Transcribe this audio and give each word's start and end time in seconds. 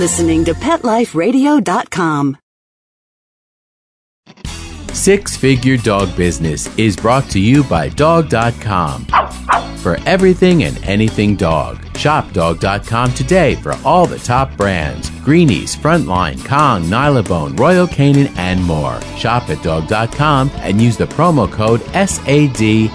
listening 0.00 0.44
to 0.46 0.54
PetLifeRadio.com. 0.54 2.38
Six 4.92 5.36
Figure 5.36 5.76
Dog 5.76 6.16
Business 6.16 6.76
is 6.76 6.96
brought 6.96 7.30
to 7.30 7.38
you 7.38 7.62
by 7.64 7.90
Dog.com. 7.90 9.06
For 9.76 9.98
everything 10.04 10.64
and 10.64 10.76
anything 10.84 11.36
dog, 11.36 11.78
shop 11.96 12.32
Dog.com 12.32 13.12
today 13.12 13.54
for 13.54 13.74
all 13.84 14.06
the 14.06 14.18
top 14.18 14.56
brands 14.56 15.10
Greenies, 15.20 15.76
Frontline, 15.76 16.44
Kong, 16.44 16.84
Nylabone, 16.84 17.58
Royal 17.58 17.86
Canin, 17.86 18.34
and 18.36 18.62
more. 18.64 19.00
Shop 19.16 19.48
at 19.48 19.62
Dog.com 19.62 20.50
and 20.56 20.82
use 20.82 20.96
the 20.96 21.06
promo 21.06 21.50
code 21.50 21.80
SADSFDB 21.92 22.90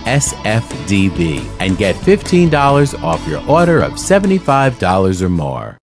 and 1.60 1.78
get 1.78 1.96
$15 1.96 3.04
off 3.04 3.28
your 3.28 3.42
order 3.50 3.82
of 3.82 3.94
$75 3.94 5.22
or 5.22 5.30
more. 5.30 5.78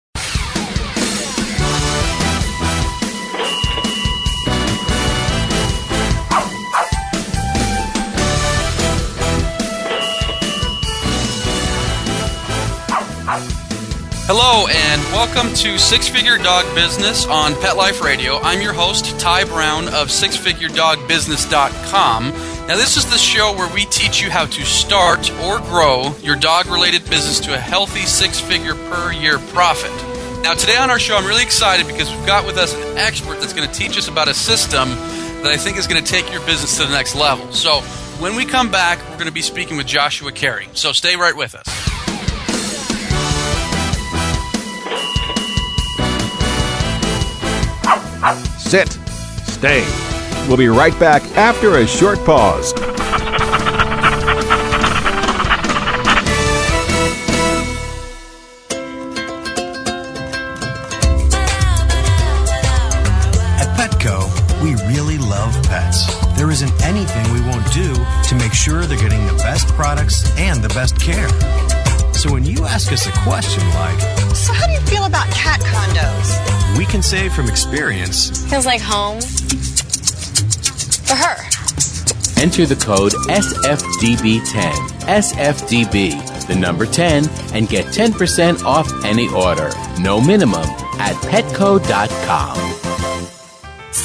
Hello, 14.33 14.69
and 14.70 15.02
welcome 15.12 15.52
to 15.55 15.77
Six 15.77 16.09
Figure 16.09 16.39
Dog 16.39 16.65
Business 16.73 17.27
on 17.27 17.61
Pet 17.61 17.77
Life 17.77 18.01
Radio. 18.01 18.39
I'm 18.39 18.62
your 18.62 18.73
host, 18.73 19.19
Ty 19.19 19.43
Brown 19.43 19.89
of 19.89 20.06
SixFigureDogBusiness.com. 20.06 22.30
Now, 22.69 22.77
this 22.77 22.97
is 22.97 23.06
the 23.06 23.19
show 23.19 23.53
where 23.56 23.69
we 23.75 23.87
teach 23.87 24.23
you 24.23 24.30
how 24.30 24.47
to 24.47 24.65
start 24.65 25.29
or 25.41 25.59
grow 25.59 26.15
your 26.23 26.37
dog 26.37 26.66
related 26.66 27.11
business 27.11 27.41
to 27.41 27.55
a 27.55 27.59
healthy 27.59 28.06
six 28.06 28.39
figure 28.39 28.77
per 28.77 29.12
year 29.12 29.41
profit. 29.48 29.91
Now, 30.45 30.55
today 30.55 30.77
on 30.77 30.91
our 30.91 31.00
show, 31.00 31.17
I'm 31.17 31.27
really 31.27 31.42
excited 31.42 31.89
because 31.89 32.09
we've 32.09 32.25
got 32.25 32.47
with 32.47 32.56
us 32.56 32.72
an 32.72 32.98
expert 32.98 33.41
that's 33.41 33.53
going 33.53 33.69
to 33.69 33.75
teach 33.75 33.98
us 33.98 34.06
about 34.06 34.28
a 34.28 34.34
system 34.34 34.91
that 35.42 35.47
I 35.47 35.56
think 35.56 35.77
is 35.77 35.89
going 35.89 36.05
to 36.05 36.09
take 36.09 36.31
your 36.31 36.47
business 36.47 36.78
to 36.78 36.84
the 36.84 36.92
next 36.92 37.17
level. 37.17 37.53
So, 37.53 37.81
when 38.20 38.37
we 38.37 38.44
come 38.44 38.70
back, 38.70 39.00
we're 39.09 39.17
going 39.17 39.27
to 39.27 39.33
be 39.33 39.42
speaking 39.42 39.77
with 39.77 39.89
Joshua 39.89 40.31
Carey. 40.31 40.69
So, 40.75 40.92
stay 40.92 41.17
right 41.17 41.34
with 41.34 41.56
us. 41.56 41.80
Sit. 48.70 48.92
Stay. 49.48 49.84
We'll 50.46 50.56
be 50.56 50.68
right 50.68 50.96
back 51.00 51.24
after 51.36 51.78
a 51.78 51.88
short 51.88 52.24
pause. 52.24 52.72
At 63.58 63.76
Petco, 63.76 64.62
we 64.62 64.76
really 64.86 65.18
love 65.18 65.52
pets. 65.64 66.14
There 66.36 66.52
isn't 66.52 66.70
anything 66.84 67.24
we 67.32 67.41
won't 67.41 67.66
do 67.72 67.92
to 67.92 68.34
make 68.36 68.52
sure 68.52 68.86
they're 68.86 68.96
getting 68.96 69.26
the 69.26 69.34
best 69.42 69.66
products 69.70 70.30
and 70.38 70.62
the 70.62 70.68
best 70.68 70.96
care. 71.00 71.30
So 72.81 72.92
ask 72.92 73.06
us 73.06 73.06
a 73.06 73.12
question 73.28 73.62
like, 73.75 74.00
So, 74.34 74.55
how 74.55 74.67
do 74.67 74.73
you 74.73 74.81
feel 74.81 75.05
about 75.05 75.31
cat 75.33 75.61
condos? 75.61 76.78
we 76.78 76.87
can 76.87 77.03
say 77.03 77.28
from 77.28 77.47
experience, 77.47 78.31
Feels 78.48 78.64
like 78.64 78.81
home. 78.81 79.20
For 81.05 81.14
her. 81.14 81.37
Enter 82.42 82.64
the 82.64 82.81
code 82.83 83.12
SFDB10. 83.28 84.72
SFDB, 85.03 86.47
the 86.47 86.56
number 86.56 86.87
10, 86.87 87.28
and 87.53 87.69
get 87.69 87.84
10% 87.87 88.64
off 88.64 88.91
any 89.05 89.28
order. 89.28 89.70
No 90.00 90.19
minimum 90.19 90.65
at 90.98 91.17
petco.com. 91.17 92.80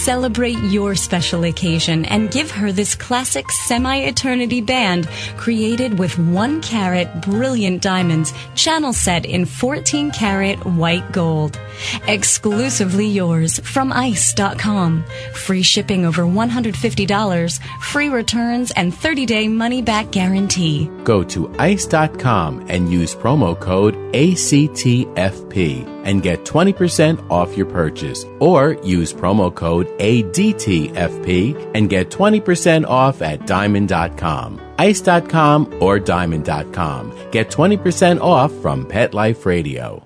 Celebrate 0.06 0.60
your 0.60 0.94
special 0.94 1.46
occasion 1.46 2.06
and 2.06 2.30
give 2.30 2.52
her 2.52 2.72
this 2.72 2.94
classic 2.94 3.50
semi 3.50 4.02
eternity 4.02 4.62
band 4.62 5.08
created 5.36 5.98
with 5.98 6.20
1 6.20 6.62
carat 6.62 7.24
brilliant 7.24 7.82
diamonds, 7.82 8.32
channel 8.54 8.94
set 8.94 9.26
in 9.26 9.46
14 9.46 10.12
carat 10.12 10.64
white 10.64 11.12
gold. 11.12 11.60
Exclusively 12.08 13.08
yours 13.08 13.60
from 13.60 13.92
ICE.com. 13.92 15.04
Free 15.34 15.62
shipping 15.62 16.06
over 16.06 16.24
$150, 16.24 17.60
free 17.82 18.10
returns, 18.10 18.72
and 18.72 18.94
30 18.94 19.26
day 19.26 19.48
money 19.48 19.82
back 19.82 20.12
guarantee. 20.12 20.90
Go 21.04 21.24
to 21.24 21.54
ice.com 21.60 22.66
and 22.70 22.92
use 22.92 23.16
promo 23.16 23.60
code 23.60 23.96
ACTFP 24.14 25.96
and 26.06 26.22
get 26.22 26.46
20% 26.46 27.30
off 27.30 27.58
your 27.58 27.66
purchase. 27.66 28.26
Or 28.40 28.74
use 28.84 29.12
promo 29.12 29.54
code 29.54 29.88
ADTFP 30.00 31.72
and 31.76 31.90
get 31.90 32.10
20% 32.10 32.86
off 32.86 33.22
at 33.22 33.48
diamond.com. 33.48 34.62
Ice.com 34.78 35.78
or 35.82 36.00
diamond.com. 36.00 37.32
Get 37.32 37.50
20% 37.50 38.22
off 38.22 38.54
from 38.62 38.86
Pet 38.86 39.14
Life 39.14 39.46
Radio. 39.46 40.06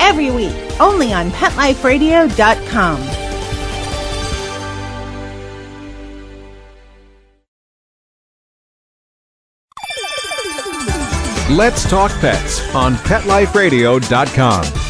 every 0.00 0.30
week, 0.30 0.56
only 0.80 1.12
on 1.12 1.30
PetLifeRadio.com. 1.30 3.20
Let's 11.56 11.88
Talk 11.90 12.12
Pets 12.20 12.74
on 12.76 12.94
PetLifeRadio.com. 12.94 14.89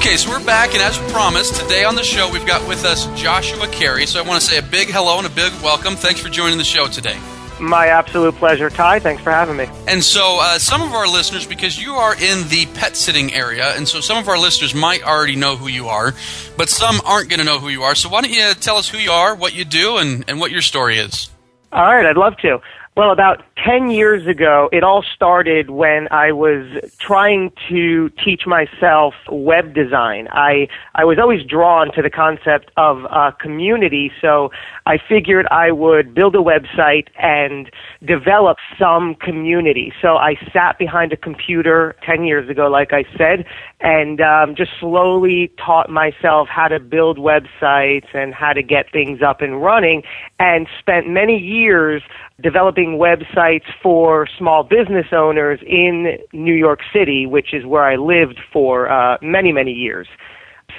Okay, 0.00 0.16
so 0.16 0.30
we're 0.30 0.42
back, 0.46 0.72
and 0.72 0.82
as 0.82 0.96
promised, 1.12 1.60
today 1.60 1.84
on 1.84 1.94
the 1.94 2.02
show 2.02 2.32
we've 2.32 2.46
got 2.46 2.66
with 2.66 2.86
us 2.86 3.04
Joshua 3.20 3.68
Carey. 3.68 4.06
So 4.06 4.18
I 4.18 4.26
want 4.26 4.40
to 4.40 4.46
say 4.48 4.56
a 4.56 4.62
big 4.62 4.88
hello 4.88 5.18
and 5.18 5.26
a 5.26 5.30
big 5.30 5.52
welcome. 5.62 5.94
Thanks 5.94 6.22
for 6.22 6.30
joining 6.30 6.56
the 6.56 6.64
show 6.64 6.86
today. 6.86 7.18
My 7.60 7.88
absolute 7.88 8.34
pleasure, 8.36 8.70
Ty. 8.70 9.00
Thanks 9.00 9.22
for 9.22 9.30
having 9.30 9.58
me. 9.58 9.68
And 9.86 10.02
so, 10.02 10.38
uh, 10.40 10.58
some 10.58 10.80
of 10.80 10.94
our 10.94 11.06
listeners, 11.06 11.46
because 11.46 11.78
you 11.78 11.96
are 11.96 12.14
in 12.14 12.48
the 12.48 12.64
pet 12.72 12.96
sitting 12.96 13.34
area, 13.34 13.76
and 13.76 13.86
so 13.86 14.00
some 14.00 14.16
of 14.16 14.26
our 14.26 14.38
listeners 14.38 14.74
might 14.74 15.02
already 15.02 15.36
know 15.36 15.56
who 15.56 15.68
you 15.68 15.88
are, 15.88 16.14
but 16.56 16.70
some 16.70 17.02
aren't 17.04 17.28
going 17.28 17.40
to 17.40 17.44
know 17.44 17.58
who 17.58 17.68
you 17.68 17.82
are. 17.82 17.94
So, 17.94 18.08
why 18.08 18.22
don't 18.22 18.32
you 18.32 18.54
tell 18.54 18.78
us 18.78 18.88
who 18.88 18.96
you 18.96 19.10
are, 19.10 19.34
what 19.34 19.54
you 19.54 19.66
do, 19.66 19.98
and, 19.98 20.24
and 20.28 20.40
what 20.40 20.50
your 20.50 20.62
story 20.62 20.96
is? 20.96 21.28
All 21.72 21.84
right, 21.84 22.06
I'd 22.06 22.16
love 22.16 22.38
to. 22.38 22.58
Well, 22.96 23.12
about 23.12 23.44
10 23.64 23.90
years 23.90 24.26
ago, 24.26 24.68
it 24.72 24.82
all 24.82 25.02
started 25.14 25.70
when 25.70 26.08
I 26.10 26.32
was 26.32 26.64
trying 26.98 27.52
to 27.68 28.08
teach 28.24 28.46
myself 28.46 29.14
web 29.30 29.74
design. 29.74 30.28
I, 30.32 30.68
I 30.94 31.04
was 31.04 31.18
always 31.18 31.44
drawn 31.44 31.92
to 31.94 32.02
the 32.02 32.10
concept 32.10 32.70
of 32.76 33.04
community, 33.38 34.12
so 34.20 34.50
I 34.86 34.98
figured 34.98 35.46
I 35.50 35.72
would 35.72 36.14
build 36.14 36.34
a 36.36 36.38
website 36.38 37.08
and 37.18 37.70
develop 38.04 38.58
some 38.78 39.14
community. 39.16 39.92
So 40.00 40.16
I 40.16 40.36
sat 40.52 40.78
behind 40.78 41.12
a 41.12 41.16
computer 41.16 41.96
10 42.04 42.24
years 42.24 42.48
ago, 42.48 42.68
like 42.68 42.92
I 42.92 43.04
said, 43.18 43.44
and 43.80 44.20
um, 44.20 44.54
just 44.54 44.70
slowly 44.78 45.52
taught 45.58 45.90
myself 45.90 46.48
how 46.48 46.68
to 46.68 46.78
build 46.78 47.18
websites 47.18 48.06
and 48.14 48.32
how 48.32 48.52
to 48.52 48.62
get 48.62 48.90
things 48.92 49.20
up 49.22 49.40
and 49.40 49.62
running, 49.62 50.02
and 50.38 50.66
spent 50.78 51.08
many 51.08 51.36
years 51.36 52.02
developing 52.40 52.98
websites 52.98 53.49
for 53.82 54.26
small 54.38 54.62
business 54.62 55.06
owners 55.12 55.60
in 55.66 56.18
New 56.32 56.54
York 56.54 56.80
City, 56.92 57.26
which 57.26 57.52
is 57.52 57.64
where 57.66 57.84
I 57.84 57.96
lived 57.96 58.38
for 58.52 58.90
uh, 58.90 59.18
many, 59.22 59.52
many 59.52 59.72
years. 59.72 60.08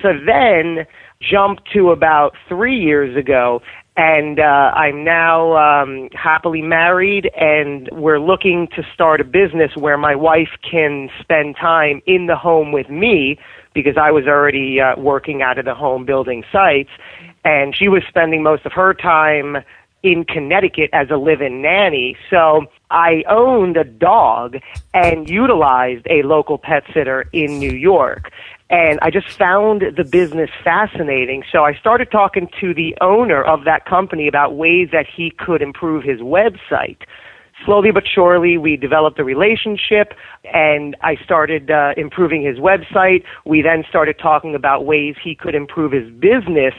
So 0.02 0.10
then 0.26 0.86
jumped 1.22 1.70
to 1.74 1.92
about 1.92 2.34
three 2.48 2.80
years 2.80 3.16
ago 3.16 3.62
and 3.98 4.40
uh, 4.40 4.72
I'm 4.74 5.04
now 5.04 5.58
um, 5.58 6.10
happily 6.14 6.62
married, 6.62 7.30
and 7.36 7.90
we're 7.92 8.20
looking 8.20 8.70
to 8.76 8.84
start 8.94 9.20
a 9.20 9.26
business 9.26 9.72
where 9.76 9.98
my 9.98 10.16
wife 10.16 10.50
can 10.70 11.10
spend 11.20 11.58
time 11.60 12.02
in 12.06 12.28
the 12.28 12.38
home 12.38 12.72
with 12.72 12.90
me 12.90 13.38
because 13.74 13.96
I 14.02 14.12
was 14.12 14.26
already 14.28 14.80
uh, 14.80 14.98
working 14.98 15.42
out 15.42 15.58
of 15.58 15.66
the 15.66 15.76
home 15.76 16.06
building 16.06 16.44
sites, 16.52 16.90
and 17.44 17.76
she 17.76 17.90
was 17.90 18.04
spending 18.08 18.44
most 18.44 18.66
of 18.66 18.72
her 18.72 18.94
time 18.94 19.58
in 20.04 20.26
Connecticut 20.26 20.90
as 20.94 21.10
a 21.10 21.18
live-in 21.18 21.62
nanny. 21.62 22.18
So 22.30 22.66
I 22.90 23.24
owned 23.30 23.78
a 23.78 23.84
dog 23.84 24.58
and 24.94 25.30
utilized 25.30 26.08
a 26.10 26.24
local 26.24 26.58
pet 26.58 26.84
sitter 26.94 27.28
in 27.32 27.60
New 27.60 27.72
York. 27.72 28.32
And 28.70 29.00
I 29.02 29.12
just 29.12 29.28
found 29.38 29.84
the 29.98 30.04
business 30.06 30.50
fascinating. 30.64 31.44
So 31.52 31.66
I 31.66 31.74
started 31.76 32.10
talking 32.10 32.50
to 32.62 32.74
the 32.74 32.96
owner 33.02 33.44
of 33.44 33.66
that 33.66 33.86
company 33.86 34.28
about 34.28 34.56
ways 34.56 34.90
that 34.94 35.06
he 35.06 35.30
could 35.30 35.62
improve 35.62 36.04
his 36.04 36.22
website. 36.22 37.00
Slowly 37.66 37.92
but 37.92 38.04
surely, 38.08 38.58
we 38.58 38.76
developed 38.76 39.20
a 39.20 39.24
relationship 39.24 40.14
and 40.46 40.96
I 41.02 41.16
started 41.24 41.70
uh, 41.70 41.94
improving 41.98 42.44
his 42.44 42.58
website. 42.58 43.24
We 43.46 43.62
then 43.62 43.84
started 43.88 44.18
talking 44.20 44.56
about 44.56 44.86
ways 44.86 45.16
he 45.24 45.36
could 45.36 45.56
improve 45.56 45.92
his 45.92 46.10
business 46.12 46.74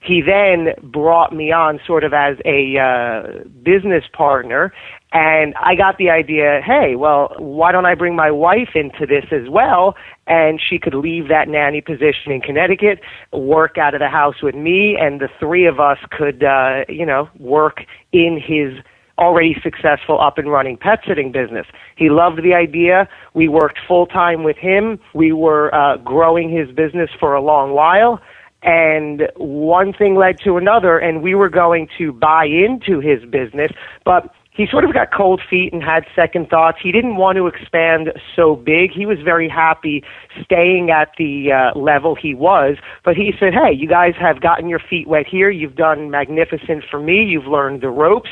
he 0.00 0.22
then 0.22 0.74
brought 0.82 1.34
me 1.34 1.50
on 1.50 1.80
sort 1.84 2.04
of 2.04 2.12
as 2.12 2.36
a 2.44 2.78
uh, 2.78 3.48
business 3.62 4.04
partner 4.12 4.72
and 5.12 5.54
I 5.58 5.74
got 5.74 5.96
the 5.96 6.10
idea, 6.10 6.60
hey, 6.64 6.94
well, 6.94 7.34
why 7.38 7.72
don't 7.72 7.86
I 7.86 7.94
bring 7.94 8.14
my 8.14 8.30
wife 8.30 8.70
into 8.74 9.06
this 9.06 9.24
as 9.32 9.48
well? 9.48 9.94
And 10.26 10.60
she 10.60 10.78
could 10.78 10.92
leave 10.92 11.28
that 11.28 11.48
nanny 11.48 11.80
position 11.80 12.30
in 12.30 12.42
Connecticut, 12.42 13.00
work 13.32 13.78
out 13.78 13.94
of 13.94 14.00
the 14.00 14.08
house 14.08 14.42
with 14.42 14.54
me, 14.54 14.98
and 15.00 15.18
the 15.18 15.30
three 15.40 15.66
of 15.66 15.80
us 15.80 15.96
could, 16.10 16.44
uh, 16.44 16.84
you 16.90 17.06
know, 17.06 17.30
work 17.38 17.84
in 18.12 18.38
his 18.38 18.84
already 19.18 19.56
successful 19.62 20.20
up 20.20 20.38
and 20.38 20.50
running 20.50 20.76
pet 20.76 21.00
sitting 21.06 21.32
business. 21.32 21.66
He 21.96 22.08
loved 22.08 22.42
the 22.42 22.54
idea. 22.54 23.08
We 23.34 23.48
worked 23.48 23.78
full 23.86 24.06
time 24.06 24.44
with 24.44 24.56
him. 24.56 24.98
We 25.14 25.32
were 25.32 25.74
uh, 25.74 25.96
growing 25.98 26.50
his 26.50 26.74
business 26.74 27.10
for 27.18 27.34
a 27.34 27.42
long 27.42 27.72
while 27.72 28.20
and 28.62 29.28
one 29.36 29.92
thing 29.92 30.16
led 30.16 30.38
to 30.40 30.56
another 30.56 30.98
and 30.98 31.22
we 31.22 31.34
were 31.34 31.48
going 31.48 31.88
to 31.96 32.12
buy 32.12 32.44
into 32.44 32.98
his 32.98 33.24
business 33.30 33.70
but 34.04 34.34
he 34.58 34.66
sort 34.66 34.84
of 34.84 34.92
got 34.92 35.10
cold 35.10 35.40
feet 35.48 35.72
and 35.72 35.82
had 35.82 36.04
second 36.14 36.50
thoughts. 36.50 36.78
He 36.82 36.92
didn't 36.92 37.16
want 37.16 37.36
to 37.36 37.46
expand 37.46 38.12
so 38.36 38.56
big. 38.56 38.90
He 38.90 39.06
was 39.06 39.18
very 39.20 39.48
happy 39.48 40.04
staying 40.44 40.90
at 40.90 41.12
the 41.16 41.52
uh, 41.52 41.78
level 41.78 42.14
he 42.14 42.34
was 42.34 42.76
but 43.04 43.16
he 43.16 43.32
said 43.38 43.54
hey 43.54 43.72
you 43.72 43.88
guys 43.88 44.14
have 44.18 44.40
gotten 44.40 44.68
your 44.68 44.78
feet 44.78 45.06
wet 45.06 45.26
here. 45.26 45.50
You've 45.50 45.76
done 45.76 46.10
magnificent 46.10 46.84
for 46.90 47.00
me. 47.00 47.24
You've 47.24 47.46
learned 47.46 47.80
the 47.80 47.88
ropes. 47.88 48.30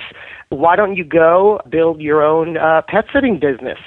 Why 0.51 0.77
don't 0.77 0.97
you 0.97 1.05
go 1.05 1.61
build 1.69 2.01
your 2.01 2.23
own 2.23 2.57
uh, 2.57 2.83
pet 2.87 3.07
sitting 3.13 3.39
business 3.39 3.79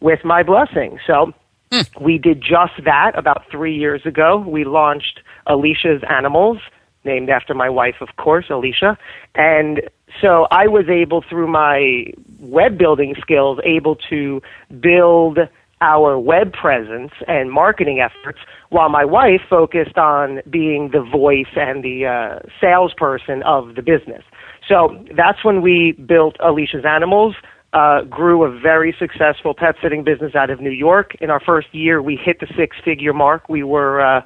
with 0.00 0.24
my 0.24 0.42
blessing? 0.42 0.98
So 1.06 1.32
hmm. 1.72 2.04
we 2.04 2.18
did 2.18 2.40
just 2.40 2.84
that 2.84 3.12
about 3.18 3.44
three 3.50 3.76
years 3.76 4.04
ago. 4.04 4.38
We 4.46 4.64
launched 4.64 5.20
Alicia's 5.46 6.02
Animals, 6.08 6.58
named 7.04 7.30
after 7.30 7.54
my 7.54 7.70
wife, 7.70 7.96
of 8.00 8.16
course, 8.16 8.46
Alicia. 8.50 8.98
And 9.34 9.80
so 10.20 10.46
I 10.50 10.66
was 10.66 10.88
able, 10.88 11.22
through 11.28 11.48
my 11.48 12.06
web 12.40 12.78
building 12.78 13.14
skills, 13.20 13.58
able 13.64 13.96
to 14.10 14.40
build 14.80 15.38
our 15.80 16.18
web 16.18 16.52
presence 16.52 17.12
and 17.28 17.50
marketing 17.52 18.00
efforts 18.00 18.38
while 18.70 18.88
my 18.88 19.04
wife 19.04 19.42
focused 19.48 19.98
on 19.98 20.40
being 20.48 20.90
the 20.90 21.02
voice 21.02 21.52
and 21.54 21.84
the 21.84 22.06
uh, 22.06 22.38
salesperson 22.60 23.42
of 23.42 23.74
the 23.74 23.82
business. 23.82 24.22
So 24.68 25.04
that's 25.14 25.44
when 25.44 25.60
we 25.60 25.92
built 25.92 26.36
Alicia's 26.40 26.84
Animals, 26.84 27.34
uh, 27.72 28.02
grew 28.02 28.42
a 28.44 28.58
very 28.58 28.96
successful 28.98 29.54
pet 29.54 29.74
sitting 29.82 30.02
business 30.02 30.34
out 30.34 30.48
of 30.48 30.60
New 30.60 30.70
York. 30.70 31.14
In 31.20 31.30
our 31.30 31.40
first 31.40 31.74
year, 31.74 32.00
we 32.00 32.16
hit 32.16 32.40
the 32.40 32.46
six 32.56 32.76
figure 32.82 33.12
mark. 33.12 33.48
We 33.48 33.62
were 33.62 34.00
uh, 34.00 34.22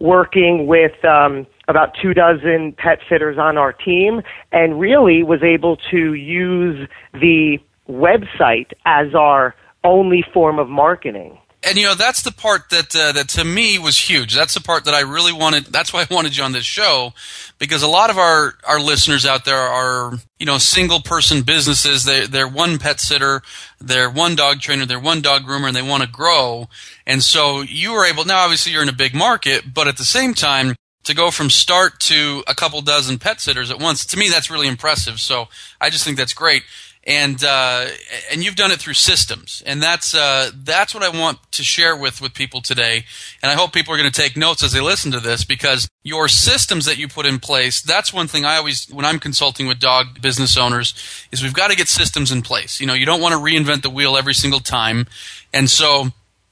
working 0.00 0.66
with 0.66 1.04
um, 1.04 1.46
about 1.68 1.94
two 2.00 2.14
dozen 2.14 2.72
pet 2.72 2.98
sitters 3.08 3.38
on 3.38 3.56
our 3.56 3.72
team 3.72 4.22
and 4.52 4.80
really 4.80 5.22
was 5.22 5.42
able 5.42 5.76
to 5.90 6.14
use 6.14 6.88
the 7.12 7.58
website 7.88 8.72
as 8.84 9.14
our 9.14 9.54
only 9.84 10.24
form 10.34 10.58
of 10.58 10.68
marketing 10.68 11.38
and 11.64 11.76
you 11.76 11.86
know 11.86 11.94
that's 11.94 12.22
the 12.22 12.30
part 12.30 12.70
that 12.70 12.94
uh, 12.94 13.12
that 13.12 13.28
to 13.30 13.44
me 13.44 13.78
was 13.78 13.98
huge. 13.98 14.34
That's 14.34 14.54
the 14.54 14.60
part 14.60 14.84
that 14.84 14.94
I 14.94 15.00
really 15.00 15.32
wanted. 15.32 15.66
That's 15.66 15.92
why 15.92 16.02
I 16.02 16.14
wanted 16.14 16.36
you 16.36 16.44
on 16.44 16.52
this 16.52 16.64
show 16.64 17.12
because 17.58 17.82
a 17.82 17.88
lot 17.88 18.10
of 18.10 18.18
our 18.18 18.54
our 18.64 18.80
listeners 18.80 19.26
out 19.26 19.44
there 19.44 19.58
are 19.58 20.12
you 20.38 20.46
know 20.46 20.58
single 20.58 21.00
person 21.00 21.42
businesses. 21.42 22.04
They 22.04 22.26
they're 22.26 22.48
one 22.48 22.78
pet 22.78 23.00
sitter, 23.00 23.42
they're 23.80 24.10
one 24.10 24.36
dog 24.36 24.60
trainer, 24.60 24.86
they're 24.86 25.00
one 25.00 25.20
dog 25.20 25.42
groomer, 25.42 25.66
and 25.66 25.76
they 25.76 25.82
want 25.82 26.04
to 26.04 26.08
grow. 26.08 26.68
And 27.06 27.22
so 27.22 27.62
you 27.62 27.92
were 27.92 28.04
able. 28.04 28.24
Now, 28.24 28.44
obviously, 28.44 28.72
you're 28.72 28.82
in 28.82 28.88
a 28.88 28.92
big 28.92 29.14
market, 29.14 29.74
but 29.74 29.88
at 29.88 29.96
the 29.96 30.04
same 30.04 30.34
time. 30.34 30.76
To 31.08 31.14
go 31.14 31.30
from 31.30 31.48
start 31.48 32.00
to 32.00 32.44
a 32.46 32.54
couple 32.54 32.82
dozen 32.82 33.18
pet 33.18 33.40
sitters 33.40 33.70
at 33.70 33.80
once, 33.80 34.04
to 34.04 34.18
me, 34.18 34.28
that's 34.28 34.50
really 34.50 34.68
impressive. 34.68 35.20
So 35.20 35.48
I 35.80 35.88
just 35.88 36.04
think 36.04 36.18
that's 36.18 36.34
great 36.34 36.64
and 37.08 37.42
uh, 37.42 37.86
and 38.30 38.44
you've 38.44 38.54
done 38.54 38.70
it 38.70 38.78
through 38.78 38.92
systems, 38.92 39.62
and 39.64 39.82
that's 39.82 40.14
uh, 40.14 40.50
that's 40.54 40.94
what 40.94 41.02
I 41.02 41.08
want 41.08 41.38
to 41.52 41.62
share 41.64 41.96
with 41.96 42.20
with 42.20 42.34
people 42.34 42.60
today. 42.60 43.06
And 43.42 43.50
I 43.50 43.54
hope 43.54 43.72
people 43.72 43.94
are 43.94 43.96
going 43.96 44.10
to 44.10 44.20
take 44.20 44.36
notes 44.36 44.62
as 44.62 44.72
they 44.72 44.82
listen 44.82 45.10
to 45.12 45.20
this 45.20 45.42
because 45.42 45.88
your 46.02 46.28
systems 46.28 46.84
that 46.84 46.98
you 46.98 47.08
put 47.08 47.24
in 47.24 47.38
place. 47.40 47.80
That's 47.80 48.12
one 48.12 48.28
thing 48.28 48.44
I 48.44 48.56
always 48.56 48.86
when 48.90 49.06
I'm 49.06 49.18
consulting 49.18 49.66
with 49.66 49.78
dog 49.78 50.20
business 50.20 50.58
owners 50.58 50.92
is 51.32 51.42
we've 51.42 51.54
got 51.54 51.70
to 51.70 51.76
get 51.76 51.88
systems 51.88 52.30
in 52.30 52.42
place. 52.42 52.78
You 52.78 52.86
know, 52.86 52.94
you 52.94 53.06
don't 53.06 53.22
want 53.22 53.32
to 53.32 53.38
reinvent 53.38 53.80
the 53.80 53.90
wheel 53.90 54.14
every 54.14 54.34
single 54.34 54.60
time, 54.60 55.06
and 55.50 55.70
so 55.70 56.08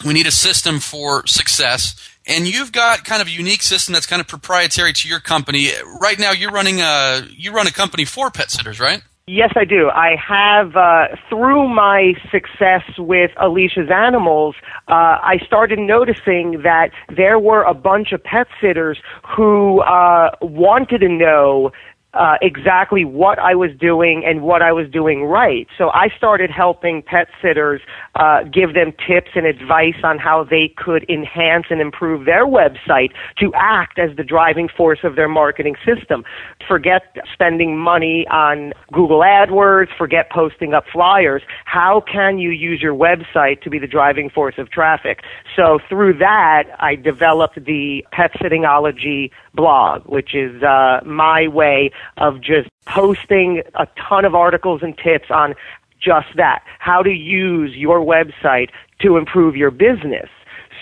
we 0.07 0.15
need 0.15 0.27
a 0.27 0.33
system 0.33 0.81
for 0.81 1.27
success. 1.27 2.16
And 2.27 2.47
you've 2.49 2.73
got 2.73 3.05
kind 3.05 3.23
of 3.23 3.29
a 3.29 3.31
unique 3.31 3.63
system 3.63 3.95
that's 3.95 4.07
kind 4.07 4.21
of 4.21 4.27
proprietary 4.27 4.93
to 4.93 5.09
your 5.09 5.21
company. 5.21 5.71
Right 6.01 6.19
now, 6.19 6.33
you're 6.33 6.51
running 6.51 6.81
a 6.81 7.23
you 7.31 7.53
run 7.53 7.67
a 7.67 7.73
company 7.73 8.05
for 8.05 8.31
pet 8.31 8.51
sitters, 8.51 8.81
right? 8.81 9.03
Yes, 9.29 9.53
I 9.57 9.65
do. 9.65 9.91
I 9.91 10.15
have, 10.25 10.77
uh, 10.77 11.09
through 11.29 11.67
my 11.67 12.13
success 12.31 12.85
with 12.97 13.33
Alicia's 13.39 13.91
Animals, 13.91 14.55
uh, 14.87 15.19
I 15.21 15.39
started 15.45 15.81
noticing 15.81 16.63
that 16.63 16.91
there 17.17 17.41
were 17.41 17.65
a 17.65 17.75
bunch 17.75 18.13
of 18.13 18.23
pet 18.23 18.47
sitters 18.61 18.99
who 19.37 19.81
uh, 19.81 20.31
wanted 20.43 20.99
to 20.99 21.09
know 21.09 21.73
uh, 22.17 22.37
exactly 22.41 23.05
what 23.05 23.39
I 23.39 23.55
was 23.55 23.71
doing 23.79 24.25
and 24.25 24.43
what 24.43 24.63
I 24.63 24.73
was 24.73 24.89
doing 24.91 25.25
right. 25.25 25.67
So 25.77 25.91
I 25.91 26.09
started 26.17 26.51
helping 26.51 27.03
pet 27.03 27.29
sitters 27.43 27.81
uh, 28.15 28.45
give 28.45 28.75
them 28.75 28.93
tips 29.07 29.31
and 29.35 29.47
advice 29.47 30.01
on 30.03 30.19
how 30.19 30.45
they 30.45 30.73
could 30.77 31.09
enhance 31.11 31.67
and 31.71 31.81
improve 31.81 32.25
their 32.25 32.47
website 32.47 33.11
to 33.39 33.53
act 33.55 33.99
as 33.99 34.17
the 34.17 34.25
driving 34.25 34.69
force 34.69 35.01
of 35.05 35.15
their 35.17 35.29
marketing 35.29 35.77
system. 35.85 36.25
Forget 36.67 37.03
spending 37.33 37.77
money 37.77 38.27
on 38.31 38.73
Google 38.93 39.21
AdWords, 39.21 39.89
forget 39.97 40.31
posting 40.31 40.73
up 40.73 40.85
flyers. 40.93 41.43
How 41.67 42.01
can 42.01 42.39
you 42.39 42.51
use 42.51 42.81
your 42.81 42.95
website 42.95 43.61
to 43.63 43.71
be 43.71 43.79
the 43.79 43.87
driving 43.87 44.31
force 44.31 44.55
of 44.59 44.71
traffic? 44.71 45.21
So 45.55 45.79
through 45.89 46.19
that, 46.19 46.65
I 46.79 46.95
developed 46.95 47.63
the 47.65 48.07
Pet 48.11 48.33
Sittingology 48.35 49.31
blog, 49.55 50.03
which 50.07 50.35
is 50.35 50.63
uh, 50.63 51.01
my 51.05 51.49
way 51.49 51.91
of 52.17 52.41
just 52.41 52.69
posting 52.87 53.63
a 53.75 53.87
ton 54.09 54.25
of 54.25 54.35
articles 54.35 54.83
and 54.83 54.97
tips 54.99 55.31
on 55.31 55.55
just 56.01 56.29
that 56.37 56.63
how 56.79 57.03
to 57.03 57.11
use 57.11 57.75
your 57.75 58.01
website 58.01 58.71
to 59.01 59.17
improve 59.17 59.57
your 59.57 59.71
business. 59.71 60.29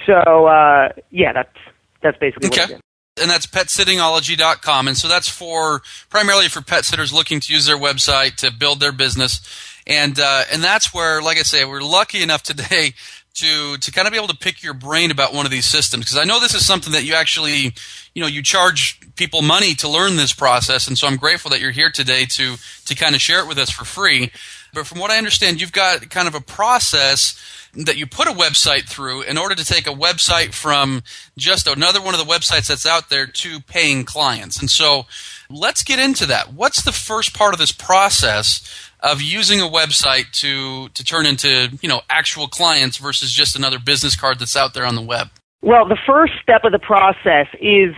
So, 0.06 0.46
uh, 0.46 0.90
yeah, 1.10 1.32
that's, 1.32 1.56
that's 2.02 2.18
basically 2.18 2.48
okay. 2.48 2.60
what 2.60 2.70
it 2.70 2.74
is 2.74 2.80
and 3.22 3.30
that's 3.30 3.46
petsittingology.com 3.46 4.88
and 4.88 4.96
so 4.96 5.06
that's 5.06 5.28
for 5.28 5.82
primarily 6.10 6.48
for 6.48 6.60
pet 6.60 6.84
sitters 6.84 7.12
looking 7.12 7.38
to 7.38 7.52
use 7.52 7.64
their 7.64 7.78
website 7.78 8.34
to 8.34 8.50
build 8.50 8.80
their 8.80 8.90
business 8.90 9.40
And 9.86 10.18
uh, 10.18 10.44
and 10.52 10.62
that's 10.62 10.94
where, 10.94 11.20
like 11.20 11.38
I 11.38 11.42
say, 11.42 11.64
we're 11.64 11.82
lucky 11.82 12.22
enough 12.22 12.42
today 12.42 12.94
to 13.34 13.76
to 13.76 13.92
kind 13.92 14.06
of 14.06 14.12
be 14.12 14.18
able 14.18 14.28
to 14.28 14.36
pick 14.36 14.62
your 14.62 14.74
brain 14.74 15.10
about 15.10 15.34
one 15.34 15.44
of 15.44 15.52
these 15.52 15.66
systems 15.66 16.04
because 16.04 16.18
I 16.18 16.24
know 16.24 16.40
this 16.40 16.54
is 16.54 16.64
something 16.64 16.92
that 16.92 17.04
you 17.04 17.14
actually, 17.14 17.74
you 18.14 18.22
know, 18.22 18.28
you 18.28 18.42
charge 18.42 19.00
people 19.16 19.42
money 19.42 19.74
to 19.76 19.88
learn 19.88 20.16
this 20.16 20.32
process, 20.32 20.88
and 20.88 20.96
so 20.96 21.06
I'm 21.06 21.16
grateful 21.16 21.50
that 21.50 21.60
you're 21.60 21.70
here 21.70 21.90
today 21.90 22.24
to 22.26 22.56
to 22.86 22.94
kind 22.94 23.14
of 23.14 23.20
share 23.20 23.40
it 23.40 23.48
with 23.48 23.58
us 23.58 23.70
for 23.70 23.84
free. 23.84 24.30
But 24.72 24.86
from 24.86 24.98
what 24.98 25.10
I 25.10 25.18
understand, 25.18 25.60
you've 25.60 25.72
got 25.72 26.10
kind 26.10 26.26
of 26.26 26.34
a 26.34 26.40
process 26.40 27.38
that 27.76 27.96
you 27.96 28.06
put 28.06 28.28
a 28.28 28.32
website 28.32 28.88
through 28.88 29.22
in 29.22 29.36
order 29.36 29.54
to 29.54 29.64
take 29.64 29.86
a 29.86 29.90
website 29.90 30.54
from 30.54 31.02
just 31.36 31.66
another 31.66 32.00
one 32.00 32.14
of 32.14 32.24
the 32.24 32.32
websites 32.32 32.68
that's 32.68 32.86
out 32.86 33.10
there 33.10 33.26
to 33.26 33.60
paying 33.60 34.04
clients. 34.04 34.60
And 34.60 34.70
so 34.70 35.06
let's 35.50 35.82
get 35.82 35.98
into 35.98 36.26
that. 36.26 36.52
What's 36.52 36.82
the 36.82 36.92
first 36.92 37.34
part 37.34 37.52
of 37.52 37.58
this 37.58 37.72
process 37.72 38.62
of 39.00 39.20
using 39.20 39.60
a 39.60 39.68
website 39.68 40.30
to 40.32 40.88
to 40.90 41.04
turn 41.04 41.26
into, 41.26 41.76
you 41.82 41.88
know, 41.88 42.02
actual 42.08 42.46
clients 42.46 42.96
versus 42.96 43.32
just 43.32 43.56
another 43.56 43.78
business 43.78 44.16
card 44.16 44.38
that's 44.38 44.56
out 44.56 44.74
there 44.74 44.86
on 44.86 44.94
the 44.94 45.02
web? 45.02 45.28
Well, 45.64 45.88
the 45.88 45.96
first 46.06 46.34
step 46.42 46.64
of 46.64 46.72
the 46.72 46.78
process 46.78 47.46
is 47.58 47.94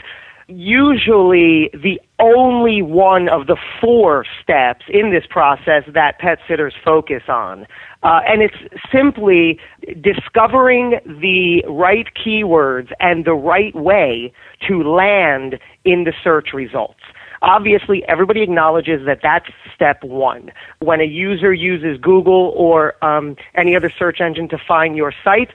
usually 0.47 1.69
the 1.73 2.01
only 2.21 2.81
one 2.81 3.29
of 3.29 3.49
the 3.49 3.57
four 3.81 4.25
steps 4.41 4.85
in 4.89 5.11
this 5.11 5.25
process 5.29 5.83
that 5.93 6.21
pet 6.21 6.39
sitters 6.47 6.75
focus 6.85 7.25
on. 7.29 7.67
Uh, 8.05 8.21
and 8.29 8.41
it's 8.41 8.55
simply 8.95 9.59
discovering 10.01 11.01
the 11.07 11.65
right 11.69 12.07
keywords 12.15 12.93
and 13.01 13.25
the 13.25 13.35
right 13.35 13.75
way 13.75 14.33
to 14.69 14.85
land 14.85 15.59
in 15.85 16.05
the 16.05 16.13
search 16.23 16.51
results. 16.55 17.01
Obviously, 17.43 18.05
everybody 18.09 18.43
acknowledges 18.43 19.05
that 19.07 19.19
that's 19.25 19.47
step 19.75 20.05
one. 20.05 20.53
When 20.79 21.01
a 21.01 21.05
user 21.05 21.53
uses 21.53 22.01
Google 22.01 22.53
or 22.57 22.95
um, 23.05 23.35
any 23.57 23.75
other 23.75 23.91
search 23.99 24.21
engine 24.21 24.49
to 24.51 24.59
find 24.69 24.97
your 24.97 25.13
site, 25.25 25.51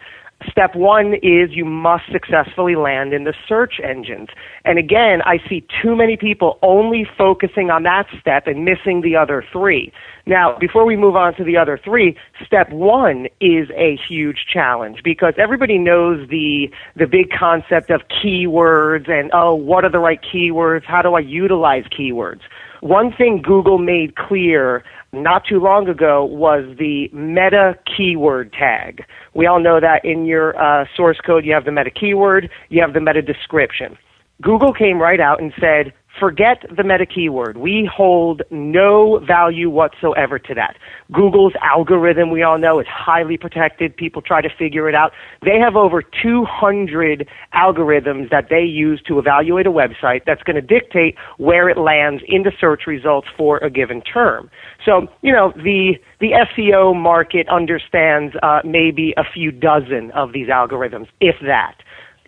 Step 0.50 0.76
one 0.76 1.14
is 1.22 1.52
you 1.52 1.66
must 1.66 2.04
successfully 2.12 2.76
land 2.76 3.14
in 3.14 3.26
the 3.26 3.34
search 3.48 3.80
engines. 3.84 4.30
And 4.66 4.80
again, 4.80 5.22
I 5.24 5.38
see 5.48 5.66
too 5.82 5.96
many 5.96 6.18
people 6.18 6.58
only 6.64 7.08
focusing 7.18 7.70
on 7.70 7.84
that 7.84 8.08
step 8.20 8.48
and 8.48 8.66
missing 8.66 9.02
the 9.02 9.16
other 9.16 9.44
three. 9.52 9.92
Now, 10.26 10.58
before 10.60 10.86
we 10.86 10.96
move 10.96 11.16
on 11.16 11.36
to 11.36 11.44
the 11.44 11.58
other 11.58 11.80
three, 11.84 12.18
step 12.46 12.72
one 12.72 13.28
is 13.40 13.70
a 13.76 13.98
huge 14.08 14.46
challenge 14.52 15.02
because 15.04 15.34
everybody 15.38 15.78
knows 15.78 16.28
the, 16.30 16.70
the 16.96 17.08
big 17.08 17.30
concept 17.32 17.90
of 17.90 18.02
keywords 18.24 19.10
and, 19.10 19.30
oh, 19.34 19.54
what 19.54 19.86
are 19.86 19.92
the 19.92 20.00
right 20.00 20.20
keywords? 20.22 20.86
How 20.86 21.02
do 21.02 21.14
I 21.14 21.20
utilize 21.20 21.84
keywords? 21.86 22.42
One 22.82 23.14
thing 23.16 23.44
Google 23.44 23.78
made 23.78 24.16
clear 24.16 24.84
not 25.14 25.44
too 25.46 25.60
long 25.60 25.88
ago 25.88 26.24
was 26.26 26.64
the 26.78 27.10
meta 27.14 27.78
keyword 27.86 28.54
tag. 28.54 29.04
We 29.34 29.46
all 29.46 29.60
know 29.60 29.80
that 29.80 30.06
in 30.06 30.26
your 30.26 30.58
uh, 30.62 30.86
source 30.96 31.20
code 31.26 31.46
you 31.46 31.54
have 31.54 31.66
the 31.66 31.72
meta 31.72 31.92
keyword, 31.92 32.50
you 32.70 32.82
have 32.82 32.94
the 32.94 33.02
meta 33.02 33.22
description. 33.22 33.98
Google 34.42 34.74
came 34.74 35.00
right 35.00 35.20
out 35.20 35.42
and 35.42 35.54
said, 35.60 35.94
Forget 36.20 36.66
the 36.76 36.84
meta 36.84 37.06
keyword. 37.06 37.58
We 37.58 37.90
hold 37.92 38.42
no 38.52 39.20
value 39.26 39.70
whatsoever 39.70 40.38
to 40.40 40.54
that. 40.54 40.76
Google's 41.12 41.54
algorithm, 41.62 42.32
we 42.32 42.44
all 42.44 42.58
know, 42.58 42.80
is 42.80 42.88
highly 42.90 43.38
protected. 43.38 43.96
People 43.96 44.22
try 44.22 44.42
to 44.42 44.50
figure 44.60 44.90
it 44.90 44.96
out. 44.96 45.14
They 45.44 45.58
have 45.58 45.76
over 45.76 46.02
200 46.02 47.28
algorithms 47.56 48.30
that 48.30 48.48
they 48.50 48.62
use 48.62 49.02
to 49.08 49.20
evaluate 49.20 49.66
a 49.66 49.72
website 49.72 50.22
that's 50.26 50.44
going 50.44 50.58
to 50.58 50.62
dictate 50.62 51.16
where 51.38 51.70
it 51.70 51.78
lands 51.78 52.22
in 52.28 52.44
the 52.44 52.52
search 52.60 52.84
results 52.88 53.28
for 53.38 53.58
a 53.60 53.70
given 53.70 54.02
term. 54.02 54.52
So, 54.86 55.08
you 55.22 55.32
know, 55.32 55.54
the, 55.56 55.94
the 56.20 56.32
SEO 56.58 56.96
market 56.96 57.48
understands 57.48 58.36
uh, 58.44 58.60
maybe 58.66 59.14
a 59.16 59.24
few 59.24 59.52
dozen 59.52 60.12
of 60.12 60.34
these 60.34 60.50
algorithms, 60.50 61.08
if 61.22 61.36
that. 61.42 61.76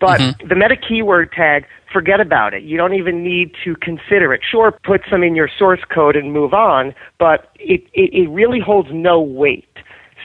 But 0.04 0.20
mm-hmm. 0.20 0.48
the 0.48 0.54
meta 0.54 0.76
keyword 0.76 1.32
tag, 1.32 1.64
forget 1.90 2.20
about 2.20 2.52
it. 2.52 2.62
You 2.62 2.76
don't 2.76 2.92
even 2.92 3.24
need 3.24 3.54
to 3.64 3.74
consider 3.76 4.34
it. 4.34 4.42
Sure, 4.48 4.70
put 4.84 5.00
some 5.10 5.22
in 5.22 5.34
your 5.34 5.48
source 5.58 5.80
code 5.88 6.14
and 6.14 6.30
move 6.30 6.52
on, 6.52 6.94
but 7.18 7.50
it, 7.58 7.84
it, 7.94 8.12
it 8.12 8.28
really 8.28 8.60
holds 8.60 8.90
no 8.92 9.18
weight. 9.18 9.68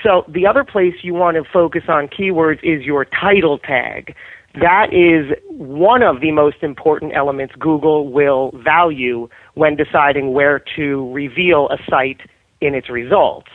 So 0.03 0.25
the 0.27 0.45
other 0.45 0.65
place 0.65 0.95
you 1.01 1.13
want 1.13 1.37
to 1.37 1.43
focus 1.49 1.83
on 1.87 2.09
keywords 2.09 2.59
is 2.61 2.83
your 2.83 3.05
title 3.05 3.57
tag. 3.57 4.13
That 4.55 4.93
is 4.93 5.33
one 5.47 6.03
of 6.03 6.19
the 6.19 6.31
most 6.31 6.57
important 6.61 7.13
elements 7.15 7.53
Google 7.57 8.11
will 8.11 8.51
value 8.61 9.29
when 9.53 9.77
deciding 9.77 10.33
where 10.33 10.61
to 10.75 11.09
reveal 11.13 11.69
a 11.69 11.77
site 11.89 12.21
in 12.59 12.75
its 12.75 12.89
results. 12.89 13.47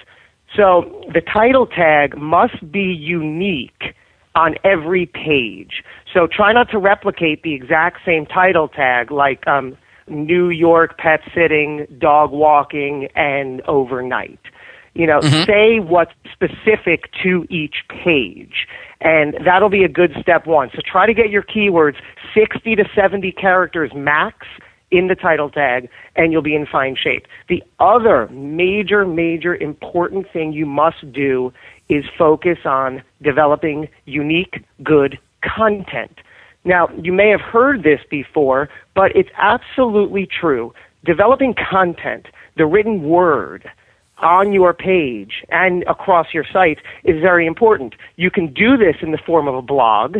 So 0.56 1.02
the 1.12 1.20
title 1.20 1.66
tag 1.66 2.16
must 2.16 2.70
be 2.72 2.94
unique 2.94 3.94
on 4.34 4.56
every 4.64 5.06
page. 5.06 5.82
So 6.14 6.28
try 6.28 6.52
not 6.52 6.70
to 6.70 6.78
replicate 6.78 7.42
the 7.42 7.54
exact 7.54 7.98
same 8.06 8.24
title 8.24 8.68
tag 8.68 9.10
like 9.10 9.46
um, 9.48 9.76
New 10.06 10.48
York 10.48 10.96
pet 10.96 11.20
sitting, 11.34 11.86
dog 11.98 12.30
walking, 12.30 13.08
and 13.16 13.60
overnight. 13.62 14.38
You 14.94 15.08
know, 15.08 15.18
mm-hmm. 15.18 15.42
say 15.42 15.80
what's 15.80 16.12
specific 16.32 17.10
to 17.24 17.44
each 17.50 17.82
page. 17.88 18.68
And 19.00 19.34
that'll 19.44 19.68
be 19.68 19.82
a 19.82 19.88
good 19.88 20.12
step 20.22 20.46
one. 20.46 20.70
So 20.72 20.80
try 20.86 21.04
to 21.06 21.14
get 21.14 21.30
your 21.30 21.42
keywords 21.42 21.96
60 22.32 22.76
to 22.76 22.84
70 22.94 23.32
characters 23.32 23.90
max 23.92 24.46
in 24.92 25.08
the 25.08 25.16
title 25.16 25.50
tag 25.50 25.88
and 26.14 26.30
you'll 26.30 26.42
be 26.42 26.54
in 26.54 26.64
fine 26.64 26.94
shape. 26.94 27.26
The 27.48 27.62
other 27.80 28.28
major, 28.28 29.04
major 29.04 29.56
important 29.56 30.30
thing 30.32 30.52
you 30.52 30.64
must 30.64 31.12
do 31.12 31.52
is 31.88 32.04
focus 32.16 32.58
on 32.64 33.02
developing 33.20 33.88
unique, 34.04 34.64
good 34.84 35.18
content. 35.56 36.18
Now, 36.64 36.88
you 37.00 37.12
may 37.12 37.28
have 37.28 37.40
heard 37.40 37.82
this 37.82 38.00
before, 38.10 38.68
but 38.94 39.14
it's 39.14 39.28
absolutely 39.36 40.26
true. 40.26 40.72
Developing 41.04 41.54
content, 41.54 42.26
the 42.56 42.64
written 42.64 43.02
word, 43.02 43.70
on 44.18 44.52
your 44.52 44.72
page 44.72 45.44
and 45.50 45.82
across 45.84 46.28
your 46.32 46.44
site 46.50 46.78
is 47.04 47.20
very 47.20 47.46
important. 47.46 47.94
You 48.16 48.30
can 48.30 48.52
do 48.52 48.76
this 48.76 48.96
in 49.02 49.10
the 49.10 49.18
form 49.18 49.48
of 49.48 49.54
a 49.54 49.62
blog 49.62 50.18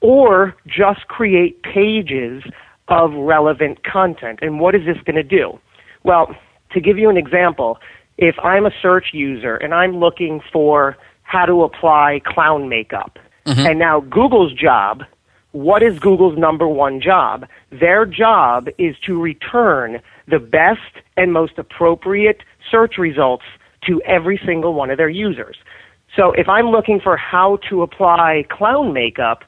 or 0.00 0.54
just 0.66 1.08
create 1.08 1.62
pages 1.62 2.42
of 2.88 3.12
relevant 3.12 3.84
content. 3.84 4.38
And 4.42 4.60
what 4.60 4.74
is 4.74 4.82
this 4.84 4.96
going 5.04 5.16
to 5.16 5.22
do? 5.22 5.58
Well, 6.04 6.34
to 6.72 6.80
give 6.80 6.98
you 6.98 7.10
an 7.10 7.16
example, 7.16 7.78
if 8.18 8.36
I'm 8.42 8.66
a 8.66 8.72
search 8.80 9.06
user 9.12 9.56
and 9.56 9.74
I'm 9.74 9.98
looking 9.98 10.40
for 10.52 10.96
how 11.22 11.46
to 11.46 11.62
apply 11.62 12.20
clown 12.24 12.68
makeup, 12.68 13.18
mm-hmm. 13.46 13.66
and 13.66 13.78
now 13.78 14.00
Google's 14.00 14.52
job, 14.52 15.04
what 15.52 15.82
is 15.82 15.98
Google's 15.98 16.38
number 16.38 16.66
one 16.66 17.00
job? 17.00 17.46
Their 17.70 18.06
job 18.06 18.68
is 18.78 18.96
to 19.06 19.20
return 19.20 20.00
the 20.26 20.38
best 20.38 21.04
and 21.16 21.32
most 21.32 21.58
appropriate 21.58 22.42
search 22.70 22.96
results 22.98 23.44
to 23.86 24.00
every 24.02 24.40
single 24.44 24.74
one 24.74 24.90
of 24.90 24.96
their 24.96 25.10
users. 25.10 25.56
So 26.16 26.32
if 26.32 26.48
I'm 26.48 26.66
looking 26.66 27.00
for 27.00 27.16
how 27.16 27.58
to 27.68 27.82
apply 27.82 28.44
clown 28.50 28.92
makeup, 28.92 29.44